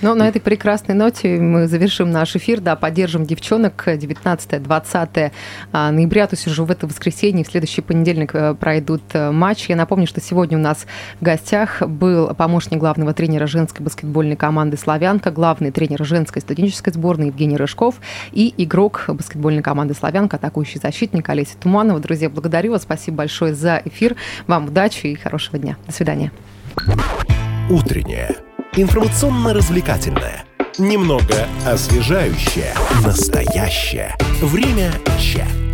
Ну, 0.00 0.14
на 0.14 0.28
этой 0.28 0.40
прекрасной 0.40 0.94
ноте 0.94 1.40
мы 1.40 1.66
завершим 1.66 2.12
наш 2.12 2.36
эфир, 2.36 2.60
да, 2.60 2.76
поддержим 2.76 3.26
девчонок 3.26 3.88
19-20 3.88 5.32
а, 5.72 5.90
ноября, 5.90 6.28
то 6.28 6.36
есть 6.36 6.46
уже 6.46 6.62
в 6.62 6.70
это 6.70 6.86
воскресенье, 6.86 7.44
в 7.44 7.48
следующий 7.48 7.80
понедельник 7.80 8.32
э, 8.32 8.54
пройдут 8.54 9.02
э, 9.14 9.32
матчи. 9.32 9.70
Я 9.70 9.76
напомню, 9.76 10.06
что 10.06 10.20
сегодня 10.20 10.56
у 10.56 10.60
нас 10.60 10.86
в 11.20 11.24
гостях 11.24 11.82
был 11.82 12.32
помощник 12.34 12.78
главного 12.78 13.12
тренера 13.12 13.48
женской 13.48 13.84
баскетбольной 13.84 14.36
команды 14.36 14.76
«Славянка», 14.76 15.32
главный 15.32 15.72
тренер 15.72 16.04
женской 16.04 16.42
студенческой 16.42 16.92
сборной 16.92 17.26
Евгений 17.26 17.56
Рыжков 17.56 17.96
и 18.30 18.54
игрок 18.56 19.06
баскетбольной 19.08 19.62
команды 19.62 19.94
«Славянка», 19.94 20.36
атакующий 20.36 20.78
защитник 20.80 21.28
Олеся 21.28 21.56
Туманова. 21.58 21.98
Друзья, 21.98 22.30
благодарю 22.30 22.72
вас, 22.72 22.82
спасибо 22.82 23.18
большое 23.18 23.52
за 23.52 23.82
эфир. 23.84 24.14
Вам 24.46 24.66
удачи 24.66 25.08
и 25.08 25.16
хорошего 25.16 25.58
дня. 25.58 25.76
До 25.86 25.92
свидания. 25.92 26.30
Утреннее 27.68 28.36
информационно-развлекательное, 28.82 30.44
немного 30.78 31.48
освежающее, 31.66 32.74
настоящее. 33.04 34.16
Время 34.40 34.92
чат. 35.18 35.67